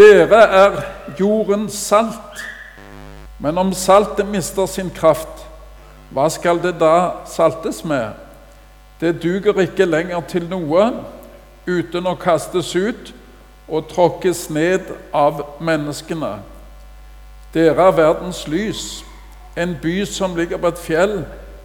Dere 0.00 0.36
er 0.36 0.82
jordens 1.20 1.74
salt. 1.74 2.44
Men 3.38 3.58
om 3.58 3.72
saltet 3.72 4.28
mister 4.28 4.66
sin 4.66 4.88
kraft, 4.96 5.42
hva 6.10 6.24
skal 6.32 6.60
det 6.62 6.78
da 6.80 7.20
saltes 7.28 7.82
med? 7.84 8.16
Det 9.00 9.18
duger 9.22 9.60
ikke 9.60 9.84
lenger 9.84 10.22
til 10.28 10.46
noe 10.48 10.86
uten 11.68 12.08
å 12.08 12.16
kastes 12.16 12.72
ut 12.76 13.12
og 13.68 13.90
tråkkes 13.92 14.46
ned 14.50 14.88
av 15.12 15.44
menneskene. 15.60 16.32
Dere 17.52 17.90
er 17.90 17.96
verdens 18.00 18.46
lys. 18.48 19.04
En 19.52 19.76
by 19.82 20.04
som 20.08 20.36
ligger 20.36 20.56
på 20.56 20.72
et 20.72 20.80
fjell, 20.80 21.16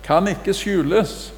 kan 0.03 0.27
ikke 0.27 0.53
skjules. 0.53 1.31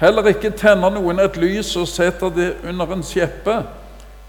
Heller 0.00 0.34
ikke 0.34 0.50
tenner 0.58 0.90
noen 0.90 1.22
et 1.22 1.38
lys 1.38 1.76
og 1.78 1.86
setter 1.88 2.34
det 2.34 2.52
under 2.66 2.98
en 2.98 3.06
skjeppe, 3.06 3.60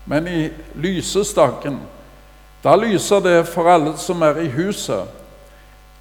men 0.08 0.28
i 0.28 0.50
lysestaken. 0.76 1.80
Da 2.64 2.76
lyser 2.76 3.20
det 3.20 3.48
for 3.52 3.70
alle 3.70 3.98
som 4.00 4.22
er 4.26 4.40
i 4.42 4.50
huset. 4.52 5.08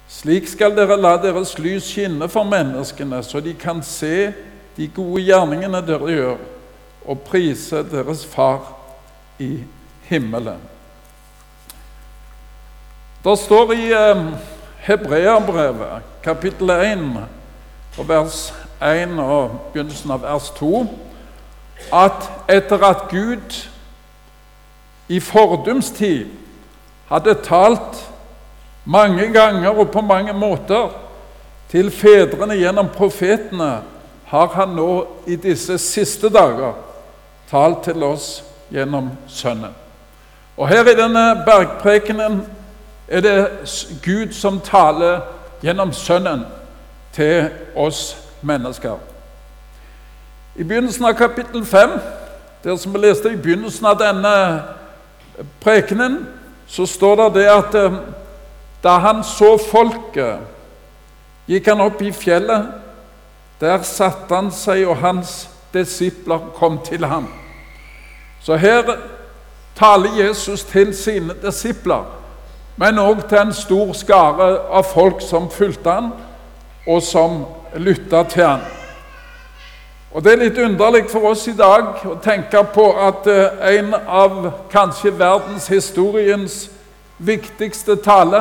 Slik 0.07 0.47
skal 0.47 0.75
dere 0.75 0.95
la 0.95 1.17
deres 1.19 1.57
lys 1.59 1.89
skinne 1.91 2.29
for 2.31 2.47
menneskene, 2.47 3.19
så 3.23 3.41
de 3.43 3.53
kan 3.59 3.83
se 3.83 4.31
de 4.77 4.87
gode 4.95 5.25
gjerningene 5.27 5.81
dere 5.83 6.13
gjør, 6.13 6.37
og 7.07 7.23
prise 7.27 7.83
deres 7.91 8.25
Far 8.25 8.73
i 9.39 9.63
himmelen. 10.07 10.61
Det 13.23 13.35
står 13.39 13.73
i 13.75 13.89
eh, 13.91 14.21
Hebreabrevet, 14.87 16.03
kapittel 16.23 16.69
1, 16.69 17.03
og 17.97 18.09
vers 18.09 18.53
1 18.79 19.19
og 19.19 19.57
begynnelsen 19.73 20.13
av 20.15 20.23
vers 20.23 20.51
2, 20.55 20.85
at 21.91 22.29
etter 22.47 22.85
at 22.87 23.09
Gud 23.11 23.57
i 25.07 25.19
fordums 25.19 25.91
tid 25.91 26.25
hadde 27.07 27.33
talt 27.43 28.01
mange 28.85 29.27
ganger 29.33 29.69
og 29.69 29.91
på 29.91 30.01
mange 30.01 30.33
måter 30.33 30.89
til 31.71 31.91
fedrene 31.91 32.55
gjennom 32.55 32.89
profetene, 32.95 33.81
har 34.27 34.47
han 34.55 34.75
nå 34.75 34.91
i 35.27 35.35
disse 35.39 35.77
siste 35.79 36.29
dager 36.31 36.75
talt 37.51 37.83
til 37.87 38.03
oss 38.03 38.43
gjennom 38.71 39.09
Sønnen. 39.27 39.71
Og 40.57 40.67
her 40.67 40.87
i 40.87 40.95
denne 40.95 41.43
bergprekenen 41.45 42.41
er 43.07 43.21
det 43.23 43.35
Gud 44.03 44.33
som 44.35 44.59
taler 44.59 45.21
gjennom 45.63 45.93
Sønnen 45.93 46.43
til 47.15 47.49
oss 47.75 48.17
mennesker. 48.41 48.97
I 50.55 50.63
begynnelsen 50.63 51.05
av 51.05 51.13
kapittel 51.13 51.65
5, 51.65 51.99
der 52.63 52.75
som 52.75 52.93
vi 52.93 52.99
leste 52.99 53.31
i 53.31 53.39
begynnelsen 53.39 53.85
av 53.85 53.99
denne 54.01 54.33
prekenen, 55.61 56.25
så 56.67 56.85
står 56.85 57.15
det 57.15 57.27
det 57.39 57.47
at 57.51 57.75
eh, 57.75 57.99
da 58.83 58.97
han 59.03 59.23
så 59.23 59.55
folket, 59.57 60.43
gikk 61.47 61.67
han 61.71 61.81
opp 61.81 62.01
i 62.01 62.11
fjellet. 62.11 62.67
Der 63.61 63.81
satte 63.87 64.35
han 64.35 64.51
seg, 64.53 64.83
og 64.87 64.99
hans 65.01 65.47
disipler 65.73 66.51
kom 66.55 66.77
til 66.85 67.05
ham. 67.05 67.25
Så 68.41 68.55
her 68.55 68.91
taler 69.75 70.19
Jesus 70.19 70.63
til 70.63 70.93
sine 70.95 71.33
disipler 71.41 72.05
men 72.77 72.99
òg 73.01 73.23
til 73.29 73.41
en 73.41 73.53
stor 73.57 73.93
skare 73.97 74.47
av 74.69 74.85
folk 74.91 75.21
som 75.25 75.49
fulgte 75.49 75.89
han, 75.89 76.11
og 76.87 77.01
som 77.03 77.39
lytta 77.75 78.21
til 78.29 78.45
han. 78.45 78.65
Og 80.17 80.23
Det 80.23 80.31
er 80.33 80.39
litt 80.41 80.57
underlig 80.57 81.11
for 81.11 81.27
oss 81.29 81.43
i 81.45 81.51
dag 81.53 81.99
å 82.09 82.15
tenke 82.17 82.63
på 82.73 82.87
at 83.05 83.27
eh, 83.29 83.75
en 83.77 83.91
av 83.93 84.47
kanskje 84.71 85.11
verdenshistoriens 85.13 86.55
viktigste 87.21 87.99
tale 88.01 88.39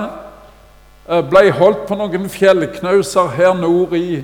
eh, 1.05 1.21
ble 1.29 1.51
holdt 1.53 1.85
på 1.85 2.01
noen 2.01 2.33
fjellknauser 2.33 3.29
her 3.37 3.53
nord 3.61 3.93
i, 3.93 4.23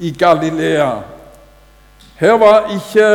i 0.00 0.14
Galilea. 0.16 0.88
Her 2.16 2.40
var 2.40 2.72
ikke 2.78 3.12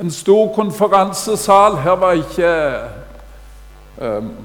en 0.00 0.16
stor 0.22 0.48
konferansesal, 0.56 1.76
her 1.84 2.00
var 2.00 2.16
ikke 2.24 2.58
um, 4.00 4.36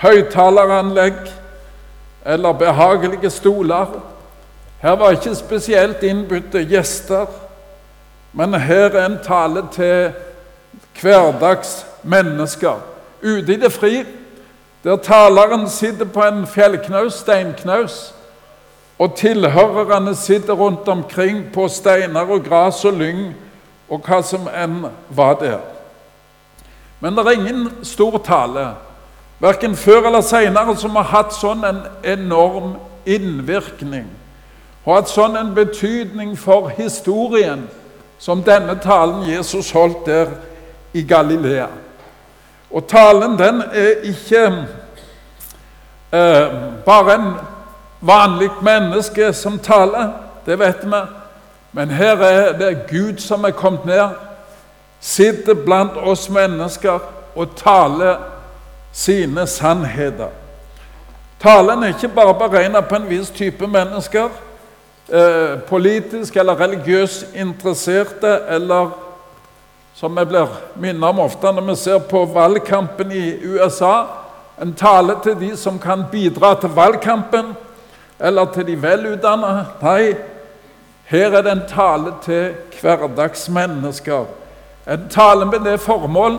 høyttaleranlegg 0.00 1.26
eller 2.24 2.62
behagelige 2.64 3.36
stoler. 3.36 3.98
Her 4.80 4.96
var 4.96 5.18
ikke 5.18 5.36
spesielt 5.36 6.00
innbudte 6.08 6.64
gjester, 6.64 7.44
men 8.36 8.54
her 8.54 8.90
er 8.92 9.06
en 9.06 9.18
tale 9.24 9.62
til 9.72 10.12
hverdags 11.00 11.86
mennesker 12.04 12.82
ute 13.22 13.54
i 13.54 13.56
det 13.56 13.72
fri, 13.72 14.04
der 14.84 14.96
taleren 14.96 15.68
sitter 15.68 16.04
på 16.04 16.22
en 16.22 16.46
fjellknaus, 16.46 17.14
steinknaus, 17.22 18.14
og 18.98 19.14
tilhørerne 19.16 20.14
sitter 20.14 20.52
rundt 20.52 20.88
omkring 20.88 21.46
på 21.54 21.68
steiner 21.68 22.20
og 22.20 22.44
gras 22.44 22.84
og 22.84 22.92
lyng 22.92 23.34
og 23.88 24.04
hva 24.04 24.20
som 24.24 24.48
enn 24.52 24.84
var 25.08 25.38
der. 25.40 25.64
Men 27.00 27.16
det 27.16 27.26
er 27.26 27.38
ingen 27.38 27.70
stor 27.84 28.18
tale 28.24 28.68
verken 29.40 29.76
før 29.76 30.06
eller 30.06 30.20
seinere, 30.24 30.76
som 30.76 30.96
har 30.96 31.08
hatt 31.12 31.34
sånn 31.36 31.64
en 31.64 31.82
enorm 32.04 32.76
innvirkning 33.06 34.08
og 34.84 34.94
hatt 34.94 35.10
sånn 35.10 35.36
en 35.36 35.52
betydning 35.54 36.36
for 36.38 36.70
historien 36.76 37.66
som 38.18 38.42
denne 38.42 38.78
talen 38.82 39.26
Jesus 39.30 39.70
holdt 39.70 40.06
der 40.06 40.26
i 40.92 41.02
Galilea. 41.02 41.66
Og 42.70 42.86
talen, 42.88 43.38
den 43.38 43.62
er 43.72 44.02
ikke 44.02 44.46
eh, 46.12 46.46
bare 46.86 47.14
en 47.14 47.28
vanlig 48.00 48.50
menneske 48.62 49.32
som 49.32 49.58
taler, 49.58 50.10
det 50.46 50.58
vet 50.58 50.84
vi. 50.84 51.02
Men 51.72 51.90
her 51.90 52.16
er 52.16 52.52
det 52.58 52.86
Gud 52.90 53.18
som 53.18 53.44
er 53.44 53.50
kommet 53.50 53.84
ned, 53.84 54.08
sitter 55.00 55.54
blant 55.54 55.96
oss 55.96 56.28
mennesker 56.30 56.98
og 57.36 57.56
taler 57.56 58.16
sine 58.92 59.46
sannheter. 59.46 60.32
Talen 61.40 61.82
er 61.82 61.92
ikke 61.92 62.08
bare 62.08 62.34
beregnet 62.34 62.88
på 62.88 62.96
en 62.96 63.08
viss 63.10 63.30
type 63.30 63.66
mennesker, 63.66 64.28
eh, 65.12 65.58
politisk 65.68 66.36
eller 66.36 66.60
religiøst 66.60 67.34
interesserte, 67.34 68.38
eller 68.48 68.90
som 69.94 70.16
vi 70.16 70.24
blir 70.24 70.48
minnet 70.76 71.08
om 71.08 71.20
ofte 71.24 71.52
når 71.52 71.70
vi 71.70 71.76
ser 71.80 71.98
på 71.98 72.24
valgkampen 72.34 73.12
i 73.12 73.26
USA 73.44 74.04
en 74.62 74.74
tale 74.74 75.16
til 75.22 75.36
de 75.40 75.56
som 75.56 75.78
kan 75.78 76.04
bidra 76.12 76.54
til 76.60 76.72
valgkampen, 76.76 77.56
eller 78.20 78.44
til 78.54 78.66
de 78.66 78.82
velutdannede. 78.82 79.64
Nei, 79.82 80.14
her 81.04 81.32
er 81.36 81.42
det 81.42 81.52
en 81.52 81.66
tale 81.68 82.14
til 82.24 82.54
hverdagsmennesker. 82.80 84.24
En 84.88 85.08
tale 85.12 85.46
med 85.46 85.60
det 85.64 85.80
formål 85.80 86.38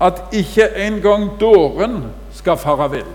at 0.00 0.20
ikke 0.32 0.68
engang 0.86 1.30
dåren 1.40 2.04
skal 2.32 2.56
fare 2.56 2.90
vill. 2.90 3.08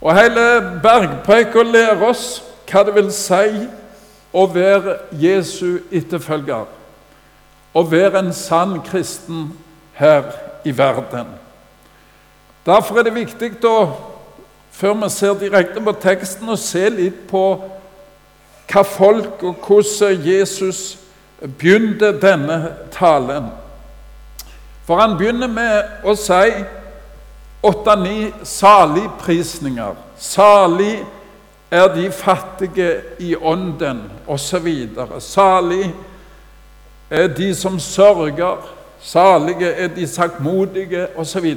Og 0.00 0.14
hele 0.16 0.42
bergpreika 0.82 1.62
lærer 1.62 2.02
oss 2.08 2.42
hva 2.66 2.82
det 2.86 2.94
vil 2.96 3.12
si 3.14 3.66
å 4.36 4.44
være 4.52 4.98
Jesu 5.20 5.78
etterfølger, 5.94 6.66
å 7.76 7.82
være 7.86 8.20
en 8.20 8.32
sann 8.34 8.78
kristen 8.84 9.50
her 9.96 10.28
i 10.66 10.74
verden. 10.76 11.30
Derfor 12.66 12.98
er 12.98 13.06
det 13.06 13.14
viktig 13.14 13.52
å, 13.68 13.78
før 14.74 14.96
vi 15.02 15.10
ser 15.14 15.38
direkte 15.40 15.80
på 15.80 15.94
teksten, 16.02 16.50
å 16.50 16.58
se 16.60 16.88
litt 16.90 17.26
på 17.30 17.44
hva 18.66 18.82
folk 18.82 19.44
og 19.46 19.62
hvordan 19.62 20.24
Jesus 20.26 20.96
begynte 21.40 22.10
denne 22.20 22.74
talen. 22.92 23.52
For 24.86 24.98
han 25.00 25.16
begynner 25.18 25.50
med 25.50 26.06
å 26.06 26.14
si 26.18 26.64
åtte-ni 27.66 28.32
saligprisninger. 28.46 29.94
Salig 30.18 31.04
er 31.70 31.94
de 31.94 32.10
fattige 32.12 33.00
i 33.18 33.36
ånden, 33.36 34.02
osv. 34.26 34.88
Salig 35.18 35.94
er 37.10 37.26
de 37.26 37.54
som 37.54 37.78
sørger. 37.78 38.68
Salige 39.00 39.70
er 39.70 39.88
de 39.88 40.06
saktmodige, 40.06 41.06
osv. 41.16 41.56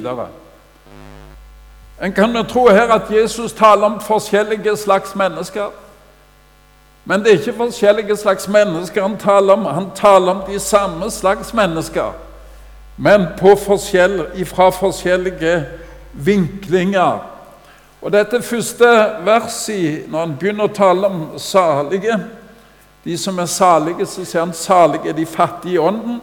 En 2.04 2.12
kan 2.12 2.36
jo 2.36 2.42
tro 2.42 2.68
her 2.68 2.92
at 2.92 3.02
Jesus 3.10 3.52
taler 3.52 3.84
om 3.84 4.00
forskjellige 4.00 4.76
slags 4.76 5.14
mennesker. 5.14 5.64
Men 7.04 7.20
det 7.20 7.26
er 7.28 7.38
ikke 7.38 7.52
forskjellige 7.52 8.16
slags 8.16 8.48
mennesker 8.48 9.02
han 9.02 9.16
taler 9.16 9.52
om. 9.52 9.64
Han 9.64 9.90
taler 9.94 10.32
om 10.32 10.42
de 10.52 10.58
samme 10.58 11.10
slags 11.10 11.54
mennesker 11.54 12.12
men 13.00 13.26
forskjell, 13.38 14.26
fra 14.46 14.70
forskjellige 14.70 15.64
vinklinger. 16.12 17.29
Og 18.02 18.12
Dette 18.12 18.42
første 18.42 18.86
verset, 19.24 20.08
når 20.08 20.18
han 20.18 20.36
begynner 20.40 20.68
å 20.68 20.74
tale 20.74 21.06
om 21.06 21.24
salige 21.38 22.16
De 23.04 23.16
som 23.18 23.38
er 23.38 23.48
salige, 23.48 24.06
så 24.06 24.24
sier 24.24 24.44
han 24.44 24.52
salige 24.52 25.08
er 25.08 25.16
de 25.16 25.26
fattige 25.26 25.74
i 25.74 25.78
ånden. 25.78 26.20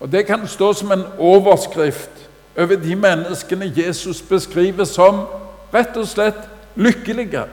Og 0.00 0.12
Det 0.12 0.26
kan 0.26 0.46
stå 0.48 0.72
som 0.72 0.92
en 0.92 1.04
overskrift 1.18 2.10
over 2.58 2.76
de 2.76 2.96
menneskene 2.96 3.72
Jesus 3.76 4.22
beskriver 4.22 4.84
som 4.84 5.22
rett 5.74 5.96
og 5.96 6.08
slett 6.08 6.48
lykkelige. 6.74 7.44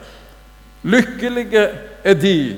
Lykkelige 0.82 1.68
er 2.04 2.14
de. 2.14 2.56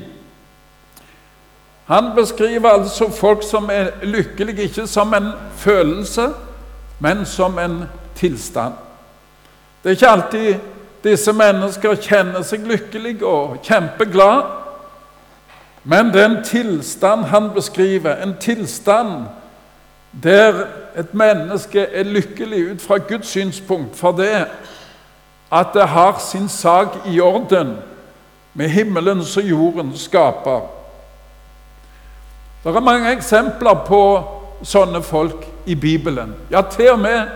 Han 1.85 2.13
beskriver 2.17 2.69
altså 2.69 3.11
folk 3.11 3.43
som 3.43 3.69
er 3.73 3.91
lykkelige, 4.03 4.63
ikke 4.63 4.87
som 4.87 5.15
en 5.15 5.33
følelse, 5.57 6.29
men 7.01 7.27
som 7.27 7.59
en 7.59 7.85
tilstand. 8.15 8.75
Det 9.83 9.91
er 9.91 9.97
ikke 9.97 10.09
alltid 10.09 10.55
disse 11.05 11.33
mennesker 11.33 11.95
kjenner 11.95 12.43
seg 12.47 12.67
lykkelige 12.69 13.27
og 13.27 13.61
kjempeglade, 13.65 14.43
men 15.85 16.11
det 16.13 16.21
er 16.21 16.29
en 16.29 16.43
tilstand 16.45 17.25
han 17.33 17.51
beskriver, 17.55 18.21
en 18.21 18.37
tilstand 18.41 19.25
der 20.23 20.67
et 20.99 21.15
menneske 21.15 21.81
er 21.81 22.05
lykkelig 22.05 22.73
ut 22.73 22.83
fra 22.83 22.99
Guds 22.99 23.29
synspunkt 23.29 23.97
for 23.97 24.13
det 24.13 24.47
at 25.53 25.67
det 25.75 25.89
har 25.89 26.19
sin 26.19 26.49
sak 26.49 26.89
i 27.07 27.21
orden 27.21 27.77
med 28.55 28.69
himmelens 28.69 29.37
og 29.37 29.43
jordens 29.43 30.01
skaper. 30.01 30.61
Det 32.65 32.77
er 32.77 32.81
mange 32.81 33.13
eksempler 33.13 33.75
på 33.87 34.03
sånne 34.63 35.03
folk 35.03 35.47
i 35.67 35.75
Bibelen. 35.75 36.35
Ja, 36.51 36.61
til 36.63 36.91
og 36.93 36.99
med 36.99 37.31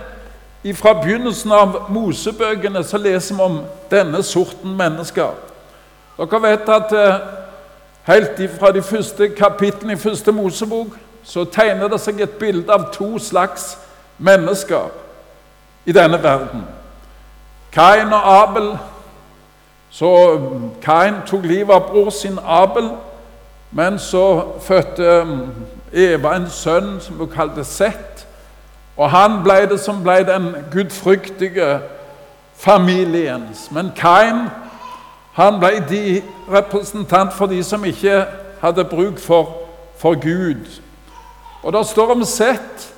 fra 0.73 0.93
begynnelsen 0.93 1.51
av 1.51 1.91
Mosebøkene 1.93 2.83
så 2.83 2.97
leser 2.97 3.35
vi 3.35 3.41
om 3.41 3.59
denne 3.91 4.23
sorten 4.23 4.77
mennesker. 4.77 5.35
Dere 6.17 6.41
vet 6.41 6.69
at 6.69 6.93
eh, 6.95 7.25
helt 8.07 8.41
fra 8.59 8.71
de 8.71 8.81
første 8.81 9.29
kapitlene 9.37 9.93
i 9.93 9.99
første 10.01 10.31
Mosebok 10.31 10.95
så 11.23 11.45
tegner 11.45 11.89
det 11.89 11.99
seg 12.01 12.21
et 12.21 12.37
bilde 12.39 12.73
av 12.73 12.91
to 12.93 13.17
slags 13.19 13.75
mennesker 14.17 14.89
i 15.85 15.93
denne 15.93 16.17
verden. 16.23 16.65
Kain 17.75 18.13
og 18.13 18.21
Abel. 18.43 18.77
Så 19.89 20.11
Kain 20.81 21.21
tok 21.27 21.43
livet 21.45 21.75
av 21.75 21.89
bror 21.89 22.09
sin 22.09 22.39
Abel, 22.41 22.89
men 23.71 23.99
så 23.99 24.43
fødte 24.61 25.23
mm, 25.23 25.41
Eva 25.93 26.35
en 26.35 26.49
sønn 26.49 26.95
som 27.01 27.19
hun 27.19 27.31
kalte 27.31 27.63
Sett. 27.63 28.14
Og 28.97 29.11
han 29.11 29.41
ble 29.43 29.65
det 29.69 29.79
som 29.79 30.03
ble 30.03 30.21
den 30.23 30.55
gudfryktige 30.71 31.79
familiens. 32.55 33.71
Men 33.71 33.91
Kain 33.95 34.47
han 35.35 35.59
ble 35.59 35.83
de 35.89 36.21
representant 36.47 37.33
for 37.33 37.51
de 37.51 37.63
som 37.63 37.83
ikke 37.85 38.23
hadde 38.61 38.85
bruk 38.87 39.19
for, 39.19 39.67
for 39.99 40.15
Gud. 40.21 40.79
Og 41.63 41.73
det 41.73 41.87
står 41.87 42.11
om 42.11 42.23
Sett 42.23 42.91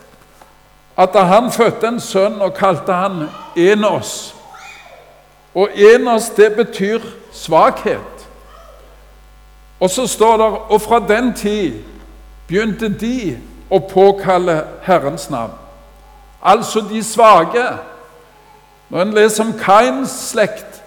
at 0.98 1.14
da 1.14 1.24
han 1.30 1.52
fødte 1.52 1.88
en 1.88 2.00
sønn 2.00 2.42
og 2.42 2.54
kalte 2.58 2.94
han 2.94 3.28
Enos 3.56 4.34
Og 5.54 5.70
Enos, 5.74 6.30
det 6.30 6.56
betyr 6.56 7.00
svakhet. 7.32 8.28
Og 9.80 9.90
så 9.90 10.08
står 10.08 10.38
det 10.38 10.46
Og 10.70 10.82
fra 10.82 11.00
den 11.00 11.34
tid 11.34 11.84
begynte 12.48 12.90
de 12.90 13.38
å 13.70 13.80
påkalle 13.80 14.64
Herrens 14.82 15.30
navn. 15.30 15.67
Altså 16.44 16.84
de 16.90 17.04
svake. 17.04 17.64
Når 18.90 19.02
en 19.02 19.14
leser 19.14 19.44
om 19.44 19.54
Kains 19.60 20.10
slekt, 20.10 20.84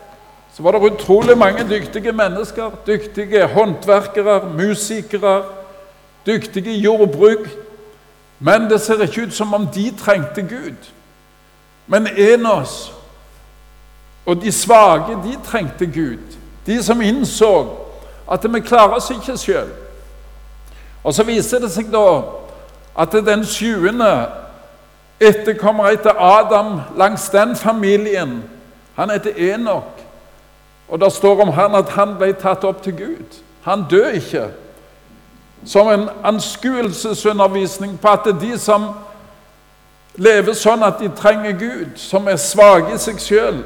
så 0.55 0.62
var 0.62 0.70
det 0.70 0.93
utrolig 0.93 1.38
mange 1.38 1.69
dyktige 1.69 2.12
mennesker. 2.12 2.70
Dyktige 2.87 3.47
håndverkere, 3.47 4.49
musikere, 4.56 5.43
dyktige 6.26 6.73
jordbruk. 6.73 7.49
Men 8.38 8.70
det 8.70 8.81
ser 8.81 9.02
ikke 9.02 9.23
ut 9.23 9.35
som 9.35 9.55
om 9.55 9.67
de 9.67 9.94
trengte 9.99 10.43
Gud. 10.43 10.91
Men 11.87 12.06
Enos 12.17 12.93
og 14.26 14.43
de 14.43 14.53
svake, 14.53 15.12
de 15.25 15.38
trengte 15.44 15.87
Gud. 15.87 16.37
De 16.67 16.82
som 16.82 17.00
innså 17.00 17.67
at 18.31 18.46
vi 18.53 18.61
klarer 18.61 18.94
oss 18.94 19.11
ikke 19.11 19.37
sjøl. 19.38 19.69
Og 21.05 21.14
så 21.14 21.25
viser 21.25 21.58
det 21.58 21.70
seg 21.73 21.88
da 21.93 22.05
at 22.99 23.12
den 23.26 23.44
sjuende 23.46 24.11
etterkommer 25.20 25.90
etter 25.93 26.17
Adam 26.19 26.81
langs 26.96 27.28
den 27.31 27.56
familien. 27.56 28.43
Han 28.94 29.11
heter 29.11 29.31
Enok. 29.37 30.00
Og 30.88 31.00
det 31.00 31.12
står 31.12 31.43
om 31.43 31.49
han 31.49 31.75
at 31.75 31.88
han 31.94 32.17
ble 32.19 32.32
tatt 32.32 32.64
opp 32.64 32.82
til 32.82 32.96
Gud. 32.96 33.38
Han 33.62 33.87
døde 33.90 34.14
ikke 34.14 34.49
som 35.64 35.88
en 35.88 36.08
anskuelsesundervisning 36.25 38.00
på 38.00 38.08
at 38.08 38.25
det 38.25 38.34
er 38.34 38.40
de 38.40 38.58
som 38.58 38.87
lever 40.17 40.56
sånn 40.56 40.82
at 40.82 40.99
de 41.00 41.11
trenger 41.17 41.52
Gud, 41.52 41.96
som 42.00 42.28
er 42.28 42.40
svake 42.40 42.94
i 42.94 42.99
seg 42.99 43.20
sjøl, 43.20 43.62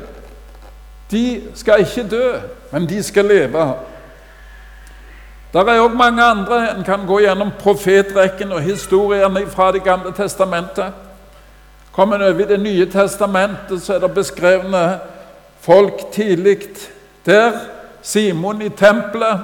de 1.10 1.42
skal 1.54 1.84
ikke 1.84 2.06
dø, 2.10 2.28
men 2.72 2.88
de 2.90 3.02
skal 3.02 3.28
leve. 3.30 3.64
Der 5.54 5.68
er 5.70 5.84
òg 5.84 5.94
mange 5.94 6.22
andre. 6.24 6.74
En 6.74 6.84
kan 6.84 7.04
gå 7.06 7.20
gjennom 7.22 7.52
profetrekken 7.60 8.52
og 8.52 8.62
historiene 8.62 9.46
fra 9.50 9.70
Det 9.72 9.84
gamle 9.84 10.12
testamentet. 10.12 10.92
Kommer 11.94 12.16
en 12.16 12.22
over 12.22 12.40
i 12.40 12.48
Det 12.48 12.60
nye 12.60 12.86
testamentet, 12.90 13.82
så 13.82 13.94
er 13.94 13.98
det 13.98 14.14
beskrevne 14.14 14.98
folk 15.60 16.10
tidlig 16.12 16.58
der. 17.26 17.52
Simon 18.02 18.62
i 18.62 18.68
tempelet, 18.68 19.40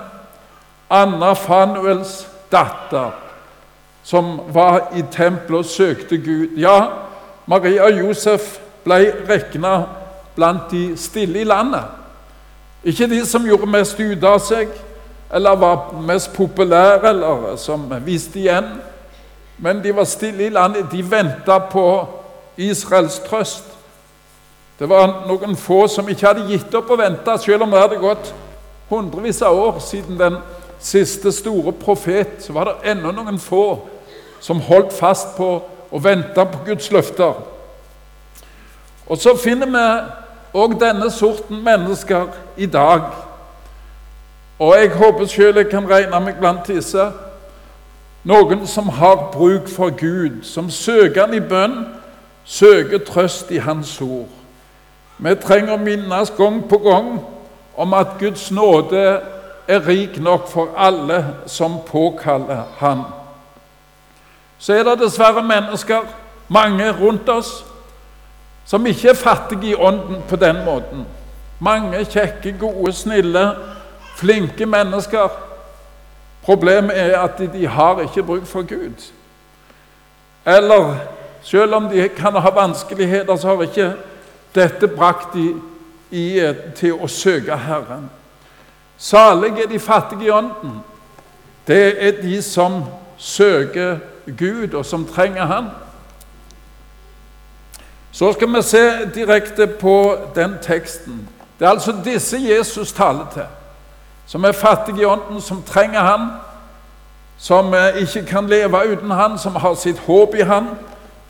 Anna 0.90 1.32
Fanuels 1.32 2.26
datter 2.52 3.10
som 4.02 4.40
var 4.48 4.90
i 4.96 5.02
tempelet 5.12 5.58
og 5.58 5.64
søkte 5.64 6.16
Gud. 6.18 6.56
Ja, 6.58 6.86
Maria 7.46 7.84
og 7.86 7.98
Josef 7.98 8.56
ble 8.84 9.12
regna 9.28 9.84
blant 10.34 10.70
de 10.70 10.96
stille 10.98 11.40
i 11.40 11.48
landet. 11.48 11.84
Ikke 12.84 13.06
de 13.06 13.20
som 13.26 13.44
gjorde 13.44 13.68
mest 13.68 14.00
ut 14.00 14.24
av 14.24 14.40
seg, 14.42 14.70
eller 15.34 15.58
var 15.60 15.92
mest 16.06 16.32
populære, 16.34 17.10
eller 17.10 17.56
som 17.60 17.84
viste 18.04 18.40
igjen. 18.40 18.70
Men 19.58 19.82
de 19.84 19.92
var 19.94 20.08
stille 20.08 20.46
i 20.46 20.54
landet. 20.54 20.88
De 20.90 21.04
venta 21.04 21.58
på 21.70 21.84
Israels 22.56 23.18
trøst. 23.26 23.64
Det 24.78 24.88
var 24.88 25.26
noen 25.28 25.56
få 25.56 25.84
som 25.92 26.08
ikke 26.08 26.26
hadde 26.26 26.48
gitt 26.48 26.74
opp 26.74 26.90
å 26.90 26.96
vente, 26.96 27.36
selv 27.38 27.66
om 27.66 27.70
det 27.70 27.82
hadde 27.82 28.00
gått 28.00 28.32
hundrevis 28.90 29.42
av 29.44 29.58
år 29.58 29.78
siden 29.84 30.18
den 30.18 30.38
siste 30.80 31.32
store 31.32 31.72
profet, 31.76 32.40
så 32.40 32.54
var 32.56 32.70
det 32.70 32.94
ennå 32.94 33.12
noen 33.12 33.38
få 33.38 33.64
som 34.40 34.62
holdt 34.64 34.94
fast 34.96 35.36
på 35.36 35.50
og 35.90 36.04
venta 36.04 36.46
på 36.48 36.64
Guds 36.66 36.90
løfter. 36.90 37.34
Og 39.06 39.18
så 39.18 39.34
finner 39.36 39.68
vi 39.68 39.84
òg 40.60 40.78
denne 40.80 41.10
sorten 41.10 41.60
mennesker 41.64 42.30
i 42.56 42.66
dag. 42.66 43.10
Og 44.60 44.76
jeg 44.78 44.92
håper 44.94 45.28
sjøl 45.28 45.60
jeg 45.60 45.70
kan 45.70 45.88
regne 45.90 46.20
meg 46.24 46.38
blant 46.40 46.66
disse. 46.68 47.10
Noen 48.24 48.66
som 48.68 48.88
har 48.88 49.30
bruk 49.32 49.68
for 49.68 49.90
Gud, 49.96 50.42
som 50.44 50.70
søker 50.70 51.26
Han 51.26 51.34
i 51.34 51.40
bønn, 51.40 51.78
søker 52.44 52.98
trøst 52.98 53.50
i 53.50 53.58
Hans 53.58 54.00
ord. 54.00 54.28
Vi 55.18 55.34
trenger 55.34 55.76
å 55.76 55.82
minnes 55.82 56.32
gang 56.36 56.62
på 56.68 56.78
gang 56.78 57.18
om 57.76 57.94
at 57.94 58.16
Guds 58.20 58.50
nåde 58.50 59.20
er 59.68 59.86
rik 59.86 60.18
nok 60.20 60.48
for 60.48 60.72
alle 60.76 61.24
som 61.46 61.78
påkaller 61.86 62.62
Han. 62.78 63.02
Så 64.58 64.74
er 64.74 64.84
det 64.84 64.98
dessverre 65.00 65.42
mennesker, 65.42 66.00
mange 66.48 66.90
rundt 66.92 67.28
oss, 67.28 67.64
som 68.64 68.86
ikke 68.86 69.08
er 69.08 69.14
fattige 69.14 69.70
i 69.70 69.74
ånden 69.74 70.22
på 70.28 70.36
den 70.36 70.64
måten. 70.64 71.06
Mange 71.58 72.04
kjekke, 72.04 72.52
gode, 72.58 72.92
snille, 72.92 73.54
flinke 74.16 74.66
mennesker. 74.66 75.28
Problemet 76.42 76.98
er 76.98 77.18
at 77.20 77.38
de, 77.52 77.66
har 77.66 78.00
ikke 78.00 78.22
bruk 78.22 78.46
for 78.46 78.62
Gud. 78.62 79.10
Eller 80.46 80.94
selv 81.42 81.74
om 81.74 81.88
de 81.88 82.08
kan 82.08 82.34
ha 82.34 82.50
vanskeligheter, 82.50 83.36
så 83.36 83.48
har 83.48 83.62
ikke 83.62 83.92
dette 84.54 84.88
brakt 84.88 85.34
de 85.34 85.54
i, 86.10 86.54
til 86.76 86.98
å 86.98 87.08
søke 87.08 87.56
Herren. 87.56 88.10
Salig 88.98 89.62
er 89.62 89.68
de 89.70 89.78
fattige 89.78 90.26
i 90.26 90.30
ånden. 90.30 90.80
Det 91.66 92.06
er 92.06 92.22
de 92.22 92.42
som 92.42 92.84
søker 93.16 93.98
Gud, 94.38 94.74
og 94.74 94.84
som 94.86 95.06
trenger 95.06 95.44
Han. 95.44 95.70
Så 98.12 98.32
skal 98.32 98.54
vi 98.54 98.62
se 98.62 99.06
direkte 99.14 99.66
på 99.66 100.16
den 100.34 100.54
teksten. 100.62 101.28
Det 101.58 101.66
er 101.66 101.70
altså 101.70 101.94
disse 102.04 102.38
Jesus 102.40 102.92
taler 102.92 103.26
til, 103.32 103.46
som 104.26 104.44
er 104.44 104.52
fattige 104.52 105.00
i 105.00 105.04
ånden, 105.04 105.40
som 105.40 105.62
trenger 105.62 106.00
Han, 106.00 106.28
som 107.38 107.74
ikke 108.00 108.26
kan 108.26 108.46
leve 108.46 108.92
uten 108.92 109.10
Han, 109.10 109.38
som 109.38 109.56
har 109.56 109.74
sitt 109.74 109.98
håp 109.98 110.34
i 110.34 110.42
Han, 110.42 110.68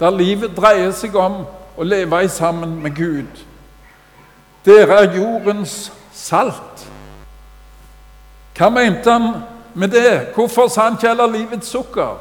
der 0.00 0.10
livet 0.10 0.56
dreier 0.56 0.92
seg 0.96 1.14
om 1.16 1.42
å 1.76 1.84
leve 1.84 2.22
sammen 2.28 2.78
med 2.82 2.96
Gud. 2.96 3.44
Dere 4.64 5.02
er 5.04 5.16
jordens 5.16 5.92
salt. 6.12 6.86
Hva 8.56 8.68
mente 8.72 9.12
han 9.12 9.42
med 9.74 9.92
det? 9.92 10.32
Hvorfor 10.34 10.68
sa 10.68 10.88
han 10.88 10.98
ikke 10.98 11.08
heller 11.08 11.30
livets 11.32 11.68
sukker? 11.72 12.18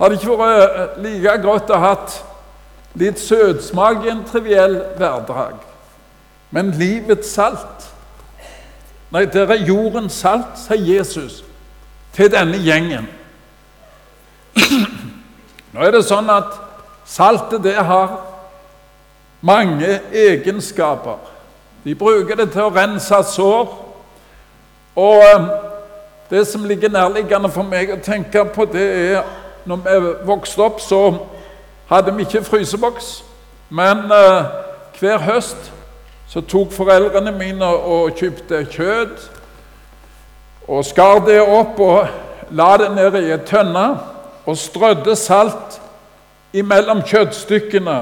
Hadde 0.00 0.16
ikke 0.16 0.36
vært 0.40 0.76
eh, 0.80 1.00
like 1.04 1.36
godt 1.44 1.72
å 1.72 1.80
hatt 1.80 2.14
litt 3.00 3.20
søtsmak 3.20 4.04
i 4.04 4.12
en 4.12 4.24
triviell 4.28 4.78
hverdag. 4.96 5.60
Men 6.50 6.72
livets 6.80 7.32
salt 7.36 7.88
Nei, 9.10 9.24
dere 9.26 9.56
er 9.56 9.66
jordens 9.66 10.20
salt, 10.22 10.54
sier 10.54 10.78
Jesus 10.78 11.40
til 12.14 12.30
denne 12.30 12.60
gjengen. 12.62 13.08
Nå 15.72 15.84
er 15.86 15.94
det 15.94 16.02
sånn 16.02 16.30
at 16.32 16.56
saltet 17.06 17.62
det 17.62 17.76
har 17.78 18.16
mange 19.40 20.00
egenskaper. 20.12 21.20
De 21.84 21.94
bruker 21.94 22.36
det 22.36 22.50
til 22.50 22.66
å 22.66 22.72
rense 22.74 23.20
sår. 23.30 23.70
Og 24.98 25.22
eh, 25.24 25.46
det 26.30 26.42
som 26.50 26.66
ligger 26.66 26.90
nærliggende 26.92 27.50
for 27.54 27.66
meg 27.66 27.94
å 27.94 28.00
tenke 28.02 28.44
på, 28.50 28.66
det 28.66 28.88
er 29.14 29.22
når 29.64 29.84
vi 29.86 30.12
vokste 30.26 30.66
opp, 30.66 30.80
så 30.82 31.00
hadde 31.90 32.16
vi 32.16 32.26
ikke 32.26 32.44
fryseboks. 32.44 33.20
Men 33.70 34.10
eh, 34.10 34.50
hver 34.98 35.22
høst 35.30 35.70
så 36.30 36.42
tok 36.42 36.74
foreldrene 36.74 37.32
mine 37.34 37.66
og 37.66 38.18
kjøpte 38.18 38.64
kjøtt 38.70 39.30
og 40.70 40.84
skar 40.86 41.22
det 41.26 41.40
opp 41.42 41.80
og 41.82 42.54
la 42.54 42.68
det 42.78 42.90
ned 42.94 43.16
i 43.18 43.32
ei 43.34 43.38
tønne 43.46 43.86
og 44.46 44.56
strødde 44.56 45.16
salt 45.16 45.80
imellom 46.52 47.02
kjøttstykkene. 47.06 47.98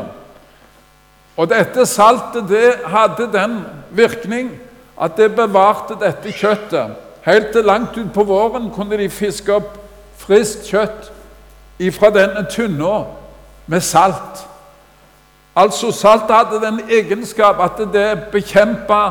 Og 1.39 1.51
dette 1.51 1.87
saltet 1.87 2.49
det 2.51 2.73
hadde 2.91 3.29
den 3.33 3.61
virkning 3.91 4.51
at 5.01 5.17
det 5.17 5.35
bevarte 5.37 5.99
dette 6.01 6.33
kjøttet. 6.35 6.97
Helt 7.23 7.53
til 7.53 7.65
langt 7.65 7.97
utpå 7.99 8.25
våren 8.25 8.71
kunne 8.75 8.99
de 8.99 9.09
fiske 9.11 9.53
opp 9.55 9.77
friskt 10.19 10.67
kjøtt 10.71 11.11
ifra 11.79 12.11
denne 12.11 12.47
tynna 12.51 13.05
med 13.67 13.81
salt. 13.85 14.45
Altså 15.59 15.93
Saltet 15.93 16.37
hadde 16.37 16.61
den 16.63 16.81
egenskap 16.91 17.61
at 17.61 17.81
det 17.93 18.09
bekjempa 18.33 19.03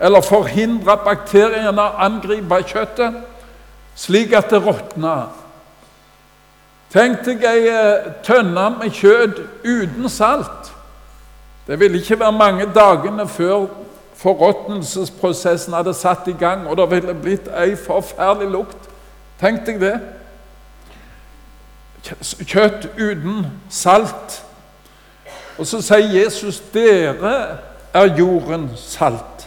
eller 0.00 0.24
forhindra 0.24 0.96
bakteriene 1.04 1.82
å 1.82 1.98
angripe 2.00 2.62
kjøttet, 2.66 3.20
slik 3.98 4.32
at 4.32 4.50
det 4.50 4.62
råtna. 4.64 5.28
Tenk 6.90 7.22
deg 7.24 7.44
ei 7.46 7.68
eh, 7.70 8.08
tønne 8.26 8.66
med 8.80 8.90
kjøtt 8.90 9.38
uten 9.62 10.08
salt. 10.10 10.72
Det 11.66 11.78
ville 11.80 12.00
ikke 12.00 12.18
være 12.18 12.32
mange 12.34 12.66
dagene 12.74 13.28
før 13.28 13.68
forråtnelsesprosessen 14.20 15.74
hadde 15.74 15.94
satt 15.94 16.26
i 16.28 16.34
gang, 16.36 16.66
og 16.66 16.76
det 16.76 16.90
ville 16.90 17.14
blitt 17.14 17.46
ei 17.56 17.76
forferdelig 17.78 18.50
lukt. 18.50 18.88
Tenk 19.40 19.62
deg 19.66 19.78
det. 19.80 19.94
Kjøtt 22.42 22.88
uten 22.98 23.46
salt. 23.70 24.40
Og 25.58 25.66
så 25.66 25.82
sier 25.84 26.22
Jesus, 26.22 26.60
'Dere 26.60 27.58
er 27.94 28.16
jorden 28.18 28.70
salt'. 28.76 29.46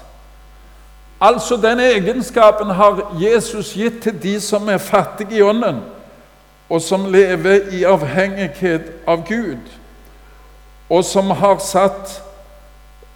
Altså 1.21 1.55
Den 1.55 1.79
egenskapen 1.79 2.69
har 2.69 3.17
Jesus 3.21 3.73
gitt 3.73 4.01
til 4.03 4.23
de 4.23 4.39
som 4.41 4.69
er 4.69 4.77
fattige 4.77 5.37
i 5.37 5.41
ånden, 5.41 5.81
og 6.73 6.81
som 6.81 7.05
lever 7.13 7.67
i 7.77 7.83
avhengighet 7.85 8.87
av 9.07 9.21
Gud, 9.27 9.61
og 10.89 11.03
som 11.05 11.29
har 11.37 11.59
satt 11.61 12.21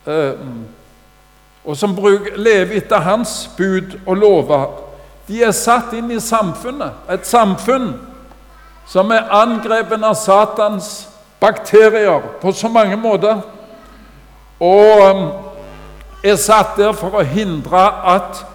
eh, 0.06 0.34
Og 1.68 1.76
som 1.76 1.98
lever 2.36 2.78
etter 2.78 3.02
Hans 3.04 3.50
bud 3.58 3.98
og 4.06 4.16
lover. 4.18 4.70
De 5.28 5.42
er 5.44 5.52
satt 5.52 5.92
inn 5.98 6.12
i 6.16 6.20
samfunnet, 6.24 6.94
et 7.12 7.28
samfunn 7.28 7.90
som 8.88 9.12
er 9.12 9.28
angrepet 9.36 10.00
av 10.00 10.16
Satans 10.16 11.10
bakterier 11.42 12.24
på 12.40 12.54
så 12.56 12.72
mange 12.72 12.96
måter, 12.96 13.42
og 14.64 15.04
um, 15.12 15.26
er 16.24 16.40
satt 16.40 16.78
der 16.80 16.96
for 16.96 17.20
å 17.20 17.26
hindre 17.28 17.84
at 18.16 18.46